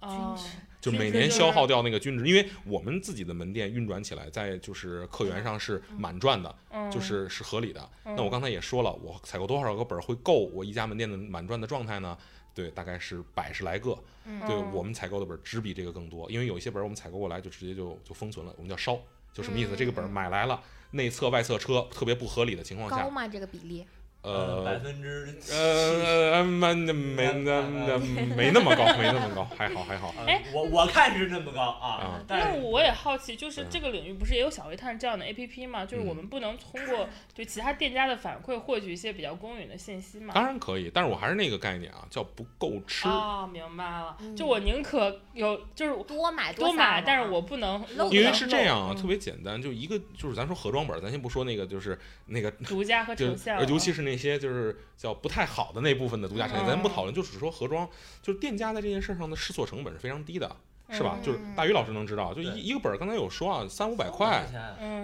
[0.00, 0.34] 哦，
[0.80, 7.86] 就每均值就每年消耗掉那个均值，因为我们自己的门店运转起来，在就是客源上是满赚的，嗯，就是是合理的。
[8.04, 12.16] 嗯那我刚才也说了，我采购多少个本儿会够我一家门店的满赚的状态呢？
[12.54, 13.96] 对，大概是百十来个。
[14.24, 18.98] 嗯对嗯我们采购的本儿只比这个更多，因为有一些本儿我们采购过来就直接就就封存了，我们叫烧，
[19.32, 19.74] 就什么意思？
[19.74, 20.62] 嗯这个本儿买来了，
[20.92, 23.28] 内测外测车特别不合理的情况下，高吗？
[23.28, 23.86] 这个比例？
[24.22, 24.64] 呃。
[24.64, 27.98] 百分之呃，没没没那那
[28.36, 30.14] 没那么高，没那么高，还好还好。
[30.26, 35.84] 哎我我看是那么高啊啊，但是那我也好奇，就是嗯这个领域不是也有小微探这样的 A P P 吗？
[35.84, 40.32] 就是我们不能通过对其他店家的反馈获取一些比较公允的信息吗？
[40.34, 43.08] 当然可以，但是我还是那个概念啊，叫不够吃。
[43.08, 56.68] 哦，明白了，嗯就我宁可有，就是多买多买，但是我不能漏因为是这样啊，漏特别简单，就一个就是咱说盒装本儿，咱先不说那个就是那个嗯独家和就成像，呃尤其是那些就是叫不太好的那部分的独家产品，嗯。
[56.68, 57.88] 咱不讨论，就只说盒装，
[58.22, 60.56] 就是店家在这件事上的试错成本是非常低的，
[60.90, 61.16] 是吧？
[61.20, 64.46] 嗯就是大鱼老师能知道，就一一个本儿，刚才有说啊，三五百块。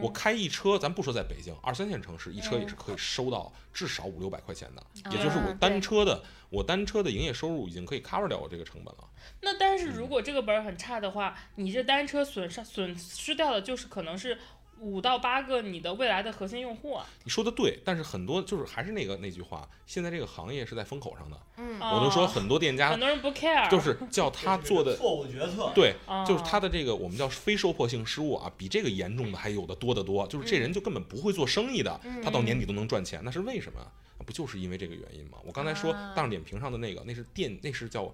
[0.03, 2.63] 我开一车，咱不说在北京二三线城市，一车嗯。
[2.63, 9.05] 也是可以收到至少五六百块钱的，嗯也就是我单车的我单车的营业收入已经可以 cover 掉我这个成本了。
[9.41, 14.39] 那但是如果这个本儿很差的话，你这单车损伤损失掉的就是可能是
[14.81, 17.07] 五到八个你的未来的核心用户啊。
[17.25, 21.39] 你说的对，但是很多就是还是那个那句话，现在这个行业是在风口上的。
[21.59, 30.27] 嗯我都说哦很多店家很多人不 care，就是叫他做的错误决策，对，哦就是他的这个我们叫非受迫性失误啊，比这个严重的还有的多得多。
[30.27, 33.81] 就是这人就根本不会做生意的，他到年底都能赚钱，那是为什么？
[34.25, 35.39] 不就是因为这个原因吗？
[35.45, 38.13] 我刚才说啊大众点评上的那个，那是店，那是叫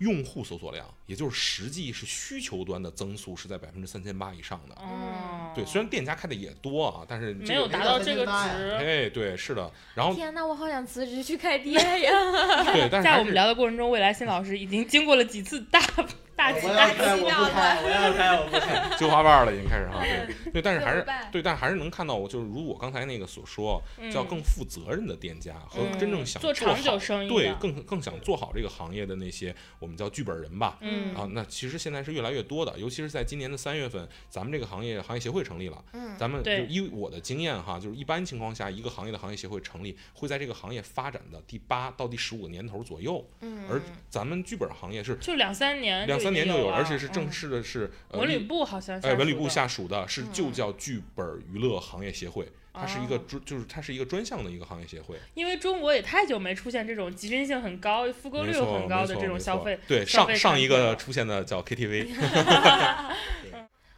[0.00, 4.74] 用户搜索量，也就是实际是需求端的增速是在百分之三千八以上的。
[4.76, 8.32] 哦，对，虽然店家开的也多啊，但是这没有达到这个值。
[8.32, 12.10] 哎，对，是的，然后天呐，我好想辞职去开店呀！
[12.72, 15.78] 对，但是在我们聊的过程中，未来新老师已经经过了几次大
[16.48, 20.00] 我大要开我不开，我要开我不开，揪花瓣了，已经开始哈。
[20.00, 30.78] 对，对，但是还是对，但是还是能看到，我就是如我刚才那个所说，嗯叫更负责任的店家和嗯真正想做长久好生意的，对更更想做好这个行业的那些我们叫剧本人吧。
[30.80, 35.84] 嗯啊，那其实现在是越来越多的，尤其是在今年的三月份，咱们这个行业行业协会成立了。
[35.92, 55.16] 嗯咱们就对依我的经验哈，就是一般情况下，一个行业的行业协会成立会在这个行业发展的第八到第十五个年头左右，嗯，而咱们剧本行业是就两三年，两三年就有，而且是正嗯式的是呃文旅部好像哎，文旅部下属的是就嗯叫剧本娱乐行业协会，它是一个哦专，就是它是一个专项的一个行业协会。
[55.34, 59.78] 因为中国也太久没出现这种集群性很高、复购率又，很高的这种消费。
[59.86, 62.08] 对，上上一个出现的叫 KTV，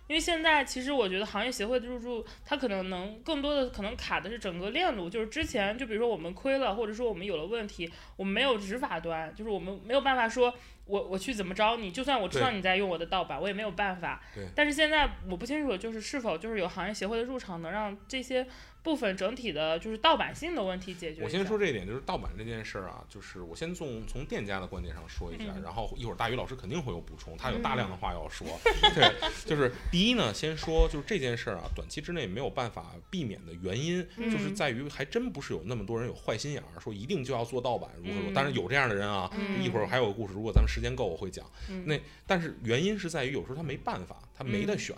[0.08, 10.52] 因为现在其实我觉得行业协会的入驻，它可能能更多的可能卡的是整个链路，就是之前就比如说我们亏了，或者说我们有了问题，我们没有执法端，就是我们没有办法说
[10.84, 14.46] 我我去怎么着你，就算我知道你在用我的盗版，我也没有办法对。
[14.54, 18.46] 但是现在我不清楚，就是是否就是有行业协会的入场，能让这些
[18.82, 21.22] 部分整体的就是盗版性的问题解决。
[21.22, 28.46] 我先说，这一点，就是盗版这件事儿啊，就是我先从从店家的观点上说一下，嗯然后一会儿大鱼老师肯定会有补充，他有大量的话要说。
[28.94, 29.14] 对，
[29.46, 38.32] 就是第一呢，先说就是这件事儿啊，短期之内没有办法避免的原因，嗯就是在于还真不是有那么多人有坏心眼儿，说一定就要做盗版如何如何。
[38.32, 41.48] 嗯当然有这样的人啊，嗯一会儿还有个故事，如果咱们时间够我会讲。
[41.70, 44.96] 嗯那但是原因是在于有时候他没办法，他没得嗯选。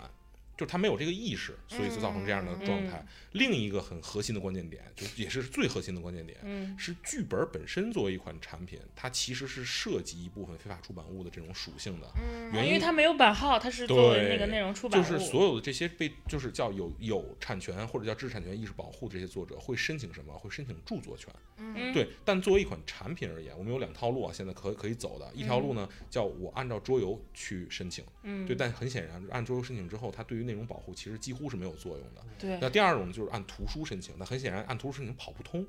[0.57, 2.97] 就是他没有这个意识，所以就造成这样的状态。
[2.99, 12.07] 嗯另一个很核心的关键点，就也是最核心的关键点，嗯是剧本本身作为一款产品，它其实是涉及一部分非法出版物的这种属性的。
[12.17, 20.33] 嗯原因因为它没有版号，它是作为对那个内容出版物，就是所有的这些被就是叫有有产权或者叫知识产权意识保护这些作者会申请什么？
[20.37, 21.33] 会申请著作权。
[21.57, 25.29] 嗯对，但作为一款产品而言，我们有两套路啊，现在可可以走的。
[25.33, 32.21] 一条路呢，叫我按照桌游去申请，嗯对，但很显然按桌游申请之后，它对于内容保护其实几乎是没有作用的。
[32.37, 35.65] 对那第二种就是按图书申请，那很显然按图书申请跑不通。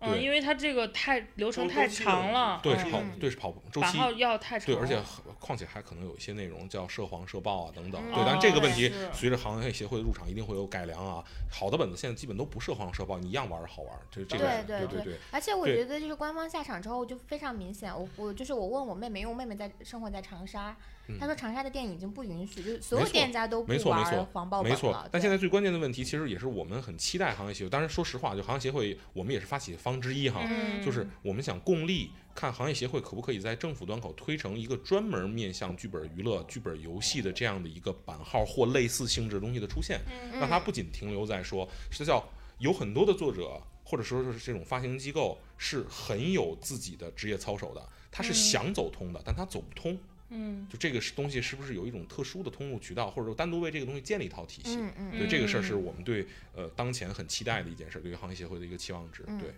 [0.00, 3.98] 嗯，对因为它这个太流程太长了，对，嗯是跑嗯对是跑周期。
[4.18, 4.96] 要太长对，而且
[5.40, 8.00] 况且还可能有一些内容叫涉黄、涉暴啊等等。
[8.06, 11.24] 嗯对，但这个问题随着行业协会的入场一定会有改良啊。
[11.50, 14.00] 好的本子现在基本都不涉黄涉暴，你一样玩儿好玩儿。
[14.08, 20.76] 这这个对对对对，而且我觉得就是官方下场之后就非常明显，我我就是我问我妹妹，因为我妹妹在生活在长沙，
[21.08, 25.04] 嗯她说长沙的店已经不允许，就是所有店家都不玩黄报没错本了。。
[25.06, 27.70] 对但现在最关键的问题，其实也是我们很期待行业协会。
[27.70, 30.42] 当然，说实话，就行业协会，我们也是发起方之一哈。
[30.44, 42.22] 嗯，就是我们想共力看行业协会可不可以在政府端口推成一个专门面向剧本娱乐、剧本游戏的这样的一个版号或类似性质的东西的出现，嗯让它不仅停留在说是叫
[42.58, 47.82] 有很多的作者或者说是这种发行机构是很有自己的职业操守的，
[48.12, 49.98] 他是嗯想走通的，但他走不通。
[50.30, 54.76] 嗯就这个是东西是不是有一种特殊的通路渠道，或者说单独为这个东西建立一套体系？
[54.78, 59.24] 嗯嗯对这个事儿是嗯我们对呃当前很期待的一件事，对于行业协会的一个期望值。
[59.26, 59.54] 嗯对，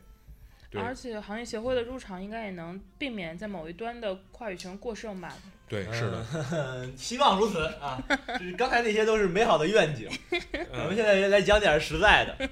[0.70, 5.34] 对而且行业协会的入场应该也能避免在某一端的话语权过剩吧？
[5.68, 6.26] 对，是的。
[6.52, 8.00] 嗯， 希望如此啊！
[8.38, 10.08] 就是刚才那些都是美好的愿景，
[10.72, 12.48] 我们嗯现在来讲点实在的，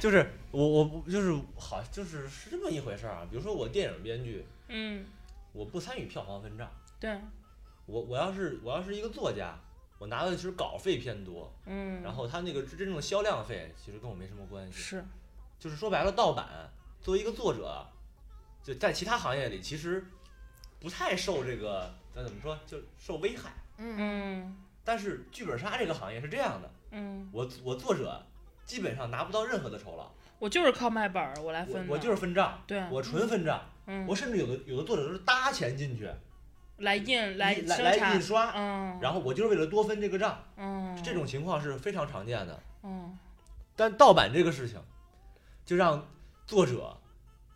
[0.00, 3.26] 就是我我就是好就是是这么一回事儿啊。
[3.30, 5.04] 比如说我电影编剧，嗯，
[5.52, 6.68] 我不参与票房分账，
[6.98, 7.20] 对，
[7.86, 9.58] 我我要是我要是一个作家，
[9.98, 14.72] 我拿的是稿费偏多，嗯，然后他那个真正的销量费其实跟我没什么关系。
[14.72, 15.04] 是，
[15.58, 16.46] 就是说白了，盗版
[17.00, 17.86] 作为一个作者，
[18.62, 20.04] 就在其他行业里其实
[20.78, 23.52] 不太受这个咱怎么说，就受危害。
[23.78, 28.24] 嗯嗯但是剧本杀这个行业是这样的，嗯，我我作者
[28.64, 36.10] 基本上拿不到任何的酬劳，我就是靠卖本儿我来我分的，我就是分账，对，我纯分账，嗯，我甚至有的有的作者都是搭钱进去，
[36.80, 42.60] 来印来来来印，刷，嗯，然后我就是为了多分这个账，嗯，这种情况是非常常见的。
[42.82, 43.16] 嗯。
[43.76, 44.78] 但盗版这个事情，
[45.64, 46.06] 就让
[46.46, 46.96] 作者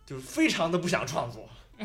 [0.05, 1.47] 就是非常的不想创作，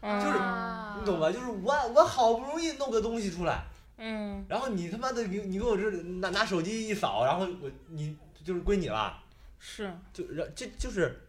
[0.00, 1.30] 嗯，就是啊你懂吧？
[1.32, 3.64] 就是我我好不容易弄个东西出来，
[3.96, 4.44] 嗯。
[4.48, 9.18] 然后你他妈的你你给我这拿拿手机一扫，然后我你就是归你了，
[9.58, 11.28] 是，就然这就是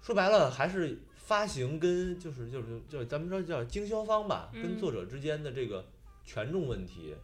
[0.00, 0.98] 说白了还是
[1.30, 4.76] 发行跟就是就是就是咱们说叫经销方吧，跟嗯。
[4.80, 5.84] 作者之间的这个
[6.24, 7.14] 权重问题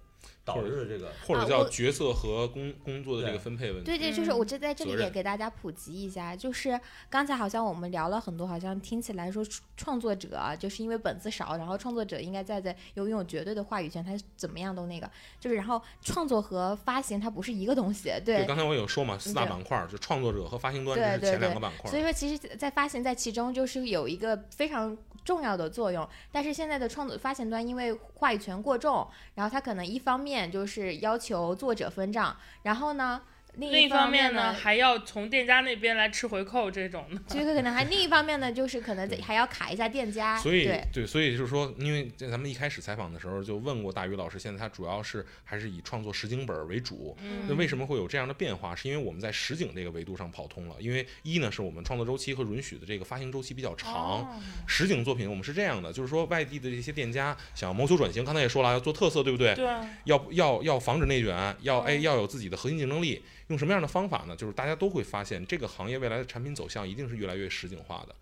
[0.44, 3.84] 导致的这个或者叫角色和工工作的这个分配问题。
[3.84, 6.78] 对对，就是嗯我这在这里也给大家普及一下，就是
[7.10, 18.46] 刚才好像我们聊了很多，好像听起来说创创作者啊，就是因为本子少，然后创作者应该在在拥有绝对的话语权，他怎么样都那个，就是然后创作和发行它不是一个东西，对，对。
[18.46, 21.90] 刚才我有说嘛，四大板块儿，就创作者和发行端，是前两个板块儿。
[21.90, 24.96] 所以说，其实，在发行在其中就是有一个非常
[25.26, 26.08] 重要的作用。
[26.32, 33.20] 但是现在的创作发行端因为话语权过重，然后他可能一方面就是要求作者分账，然后呢，
[33.58, 47.16] 另另一方面呢呢，，还要从店家那边来吃回扣这种的，这个可能还另一方面呢，就是可能还要卡一下店家，所以对，所以就是说，因为在咱们一开始采访的时候就问过大鱼老师，现在他主要是还是以创作实景本儿为主。
[47.48, 48.74] 那嗯为什么会有这样的变化？
[48.74, 50.76] 是因为我们在实景这个维度上跑通了。
[50.78, 54.28] 因为一呢是我们创作周期和允许的这个发行周期比较长，哦
[54.66, 59.56] 实景作品我们是这样的，就是说外地的这些店家想要谋求转型，刚才也说了要做特色，对不对？
[60.04, 63.24] 要要要防止内卷，要哎嗯要有自己的核心竞争力。
[63.48, 64.34] 用什么样的方法呢？
[64.34, 68.14] 就是大家都会发现，这个行业未来的产品走向一定是越来越实景化的，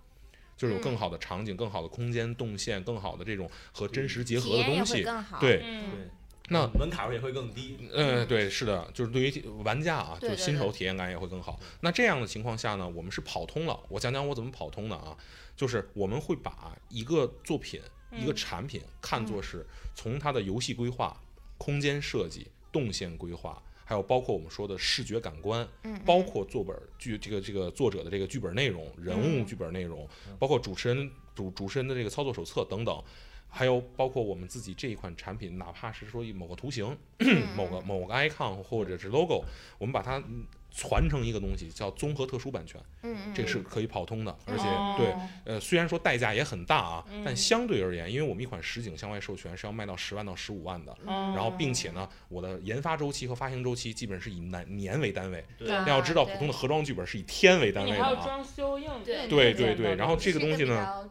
[0.56, 5.02] 就是有更嗯好的场景、更好的空间动线、更好的这种和真实结合体验也会的东西。
[5.02, 5.40] 更好。
[5.40, 6.10] 对，嗯对
[6.50, 7.78] 那门槛儿也会更低。
[7.90, 11.58] 嗯，对，是的，就是对于玩家啊，就对对新手体验感也会更好。
[11.80, 13.80] 那这样的情况下呢，我们是跑通了。
[13.88, 15.16] 我讲讲我怎么跑通的啊，
[15.56, 17.80] 就是我们会把一个作品、
[18.12, 21.18] 一个嗯产品看作是从它的游戏规划、
[21.56, 30.08] 空间设计、动线规划，还有包括我们说的视觉感官，嗯，包括作本剧这个这个作者的这个剧本内容、人物嗯剧本内容，
[30.38, 33.02] 包括主持人主主持人的这个操作手册等等，
[33.48, 36.96] 还有包括我们自己这一款产品，哪怕是说某个图形、
[37.56, 39.44] 某个某个 icon 或者是 logo，
[39.78, 45.14] 我们把它嗯传承一个东西，叫综合特殊版权，嗯嗯，这个是可以跑通的，而且哦对。
[45.44, 55.44] 呃，虽然说代价也很大啊，但嗯相对而言，因为我们一款实景向外授权是要卖到十万到十五万的，嗯然后并且呢，我的研发周期和发行周期基本是以年年为单位。
[55.56, 55.70] 对。
[55.72, 58.04] 啊要知道，普通的盒装剧本是以天为单位的啊。
[58.04, 61.08] 还有装修硬对对对对对，然后这个东西呢，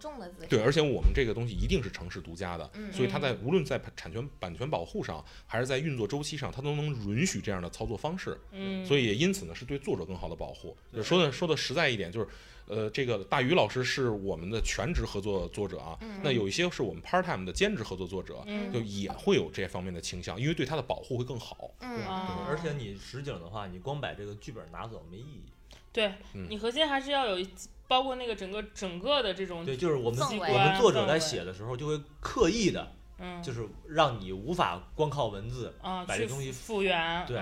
[0.49, 8.37] 对，而且我们这个东西一定是城市独家的，嗯所以它在无论在产权版权保护上，还是在运作周期上，它都能允许这样的操作方式。
[8.51, 10.75] 嗯，所以也因此呢，是对作者更好的保护。
[10.91, 12.27] 对说的说的实在一点，就是。
[12.65, 21.71] 呃，这个大鱼老师是我们的全职合作作者啊，嗯那有一些是我们 part time 的兼职合作作者，嗯就也会有这方面的倾向，因为对他的保护会更好。
[21.81, 25.43] 嗯啊而且你实景的话，你光把这个剧本拿走没意义。
[25.91, 27.45] 对嗯你核心还是要有一
[27.85, 33.41] 包括那个整个整个的这种对，就是我们我们作者在写的时候就会刻意的，嗯。
[33.43, 37.41] 就是让你无法光靠文字，啊把这东西复原对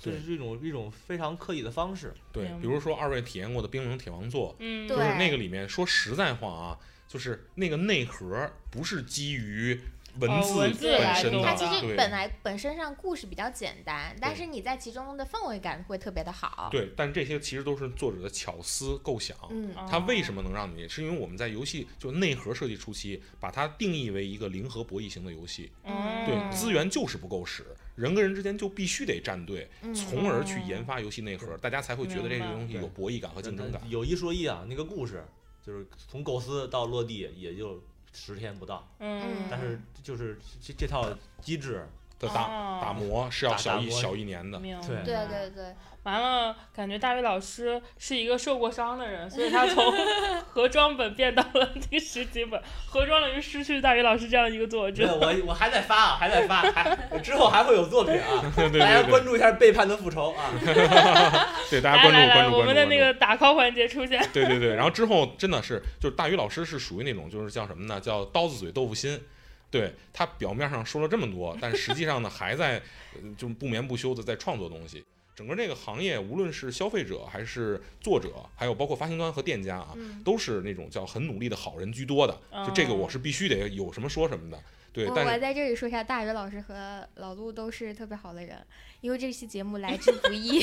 [0.00, 2.12] 这是一种一种非常刻意的方式。
[2.32, 4.86] 对比如说二位体验过的《冰冷铁王座》，嗯。
[4.88, 6.78] 对就是那个里面说实在话啊，
[7.08, 9.80] 就是那个内核不是基于
[10.20, 16.68] 文字本身它其实本来本身上故事比较简单，但是你在其中的氛围感会特别的好。
[16.70, 19.36] 对，但这些其实都是作者的巧思构想。
[19.50, 20.88] 嗯它为哦什么能让你？
[20.88, 25.72] 是因为我们在游戏就内核设计初期，把它定义为一个零和博弈型的游戏。
[25.84, 27.64] 嗯对，资源就是不够使，
[27.94, 33.80] 人跟人之间就必须得站队，嗯从而去研发游戏内核，大家才会觉得这个东西有博弈感和竞争感。
[33.88, 35.24] 有一说一啊，那个故事
[35.64, 37.82] 就是从构思到落地也就
[38.12, 39.22] 十天不到，嗯。
[39.50, 41.08] 但是就是这这套
[41.40, 41.86] 机制，
[42.22, 44.58] 的打哦打磨是要打打小一小一年的。
[44.58, 45.74] 对对对对，
[46.04, 49.84] 完了，感觉大卫老师是一个受过伤的人，所以他从
[50.48, 55.06] 盒装本变到了这个实体本，盒装等于失去大卫老师这样一个作者。
[55.20, 60.50] 我我还在发啊，还在发，还 之后还会有作品啊， 对对大家关注一下背叛的复仇啊。
[61.70, 62.98] 对，大家关注 来来来，关注关注我们的那。
[62.98, 64.24] 个打 call 环节出现。
[64.32, 67.98] 对对对，然后之后真的是，就是大鱼老师是属于那种，就是叫什么呢？
[68.00, 69.20] 叫刀子嘴豆腐心。
[69.72, 72.80] 对他表面上说了这么多，但实际上呢，还在
[73.14, 75.02] 呃就不眠不休的在创作东西。
[75.34, 82.38] 整个这个行业，无论是消费者还是作者，还有包括发行端和店家啊，嗯都是那种叫很努力的好人居多的。
[82.66, 84.62] 就这个我是必须得有什么说什么的。
[84.92, 88.58] 对，我但是我在这里说一下，大鱼老师和老陆都是特别好的人，
[89.00, 90.60] 因为这期节目来之不易，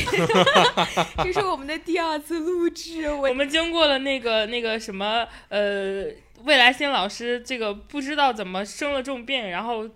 [1.24, 6.06] 这是我们的第二次录制，我我们经过了那个那个什么呃，
[6.46, 9.90] 未来星老师这个不知道怎么生了重病，然后。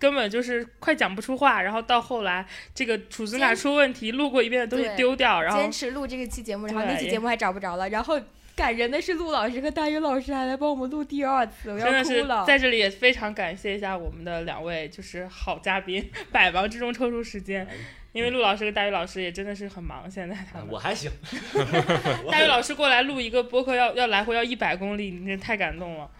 [0.00, 2.44] 根本就是快讲不出话，然后到后来
[2.74, 8.20] 这个储存卡出问题，录过一遍的东西丢掉，然后坚持录这个期节目，然后那期节目还找不着了，然后
[8.56, 12.44] 感人的是陆老师和大鱼老师还来帮我们录第二次，我真的是要哭了。
[12.44, 17.64] 在这里也非常感谢一下我们的两位就是好嘉宾， 百忙之中抽出时间，
[18.16, 21.10] 因为陆老师和大宇老师也真的是很忙，现在他们我还行
[22.32, 26.10] 大宇老师过来录一个播客要要来回要一百公里，你这太感动了。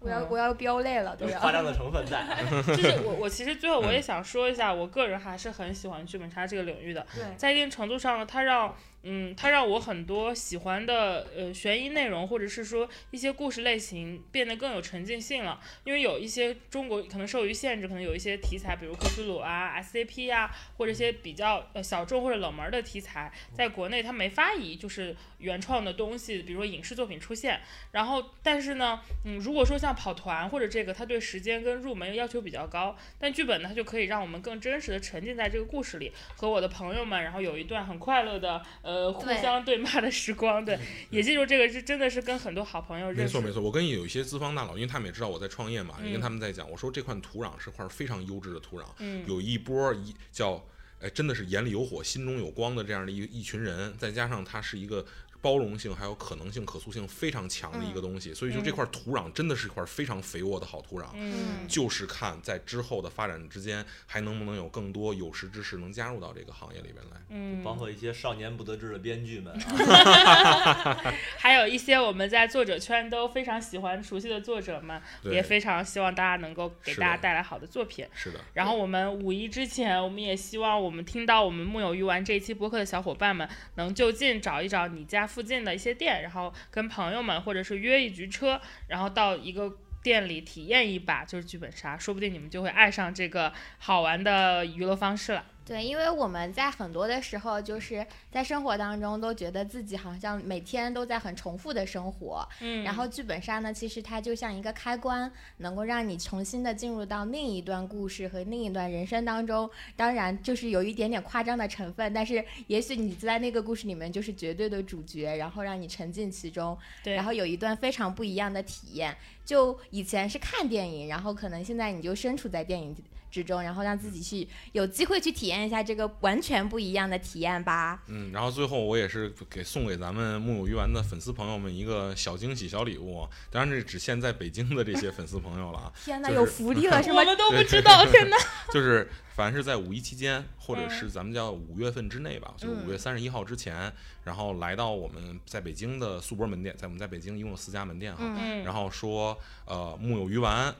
[0.00, 1.38] 我要我要飙泪了，都要。
[1.38, 2.24] 夸张的成分在。
[2.74, 8.74] 就是我我其实最后我也想说一下，我个人还是很喜欢剧本杀这个领域的，对，在一定程度上，它让
[9.04, 15.60] 嗯，它让我很多喜欢的呃悬疑内容，或者是说一些故事类型变得更有沉浸性了。
[15.84, 27.60] 因为有一些中国可能受于限制，可能有一些题材，比如克苏鲁啊、SCP 啊，或者一些比较呃小众或者冷门的题材，在国内它没法以就是原创的东西，比如说影视作品出现。
[27.90, 40.64] 然后，但是呢，嗯，如果说像跑团或者这个，它对时间跟入门要求比较高，但剧本呢，它就可以让我们更真实的沉浸在这个故事里，和我的朋友们，然后有一段很快乐的呃互相对骂的时光。
[40.64, 40.78] 对，
[41.10, 43.22] 也记住这个是真的是跟很多好朋友认识。
[43.22, 50.64] 没错没错，我跟有一些资方大佬，因为他们也知道我在创业嘛，也跟嗯他们在讲，我说这块土壤是块非常优质的土壤，嗯有一波一叫，
[51.00, 55.04] 哎，真的是眼里有火，心中有光的这样的一一群人，再加上它是一个
[55.42, 58.32] 包容性、还有可能性、可塑性非常强的一个东西。
[58.32, 61.08] 所以就这块土壤真的是一块非常肥沃的好土壤。
[61.14, 67.20] 嗯，就是看在之后的发展之间，还能不能有更多有识之士能加入到这个行业里边来。
[67.28, 78.06] 嗯，包括一些少年不得志的编剧们啊， 还有一些我们在作者圈都非常喜欢、熟悉的作者们，也非常希望大家能够给大家带来好的作品。
[78.14, 95.46] 是的，然后我们五一之前，我们也希望我们听到我们木有鱼丸这一期播客的小伙伴们，能就近找一找你家附近的一些店，然后跟朋友们或者是约一局车，然后到一个店里体验一把就是剧本杀，说不定你们就会爱上这个好玩的娱乐方式了。
[95.64, 109.70] 对，因为我们在很多的时候，就是在生活当中都觉得自己好像每天都在很重复的生活，嗯然后剧本杀呢，其实它就像一个开关，能够让你重新的进入到另一段故事和另一段人生当中。
[109.94, 119.16] 当然，就是有一点点夸张的成分，但是也许你在那个故事里面就是绝对的主角，然后让你沉浸其中，对然后有一段非常不一样的体验。
[119.44, 122.94] 就以前是看电影，然后可能现在你就身处在电影
[123.32, 128.02] 之中，然后让自己去有机会去体验一下这个完全不一样的体验吧。
[128.08, 133.26] 嗯，然后最后我也是给送给咱们木有鱼丸的粉丝朋友们一个小惊喜、小礼物。
[133.50, 135.92] 当然，这只限在北京的这些粉丝朋友了啊。
[136.04, 137.20] 天哪，就是有福利了 是吗？
[137.20, 138.36] 我们都不知道，天哪！
[138.70, 143.90] 就是凡是在五一期间，或者嗯是咱们叫五月份之内吧，就是五月三十一号之前，
[144.24, 148.24] 然后来到我们在北京的速博门店，在我们在北京一共有四家门店哈，
[148.64, 150.74] 然后说呃木有鱼丸。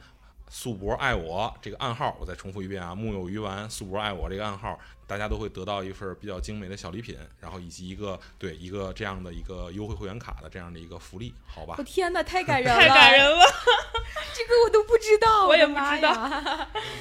[0.55, 2.95] 速博爱我这个暗号，我再重复一遍啊！
[2.95, 11.83] 木有鱼丸，素博爱我这个暗号，大家都会得到一份比较精美的小礼品，然后以及一个对一个这样的一个优惠会员卡的这样的一个福利，好吧 我？
[11.85, 13.43] 天哪，太感人了，太感人了。
[14.35, 16.13] 这个我都不知道，我也不知道。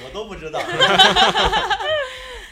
[0.02, 0.58] 我都不知道。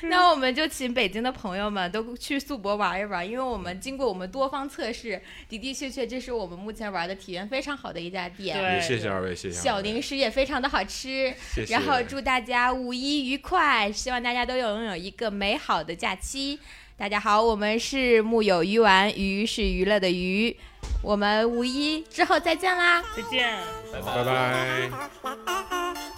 [0.02, 8.58] 那我们就请北京的朋友们都去速博玩一玩，因为我们经过我们多方测试，的的确确这是我们目前玩的体验非常好的一家店。
[8.58, 11.74] 对谢谢二位，谢谢小零食也非常的好吃，谢谢。
[11.74, 16.58] 然后祝大家五一愉快，希望大家都拥有一个美好的假期。
[16.96, 20.54] 大家好，我们是木有鱼丸，鱼是娱乐的鱼，
[21.02, 23.02] 我们五一之后再见啦。
[23.16, 23.58] 再见。
[23.92, 24.90] 拜拜拜。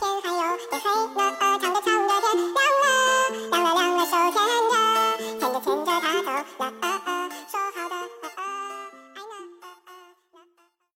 [0.01, 0.12] 天
[0.43, 1.20] 天黑了，唱着
[1.60, 2.27] 唱着天亮了，
[3.51, 4.74] 亮了亮了手牵着，
[5.39, 6.28] 牵着牵着他走
[6.59, 6.62] 了，
[7.48, 8.32] 说好的。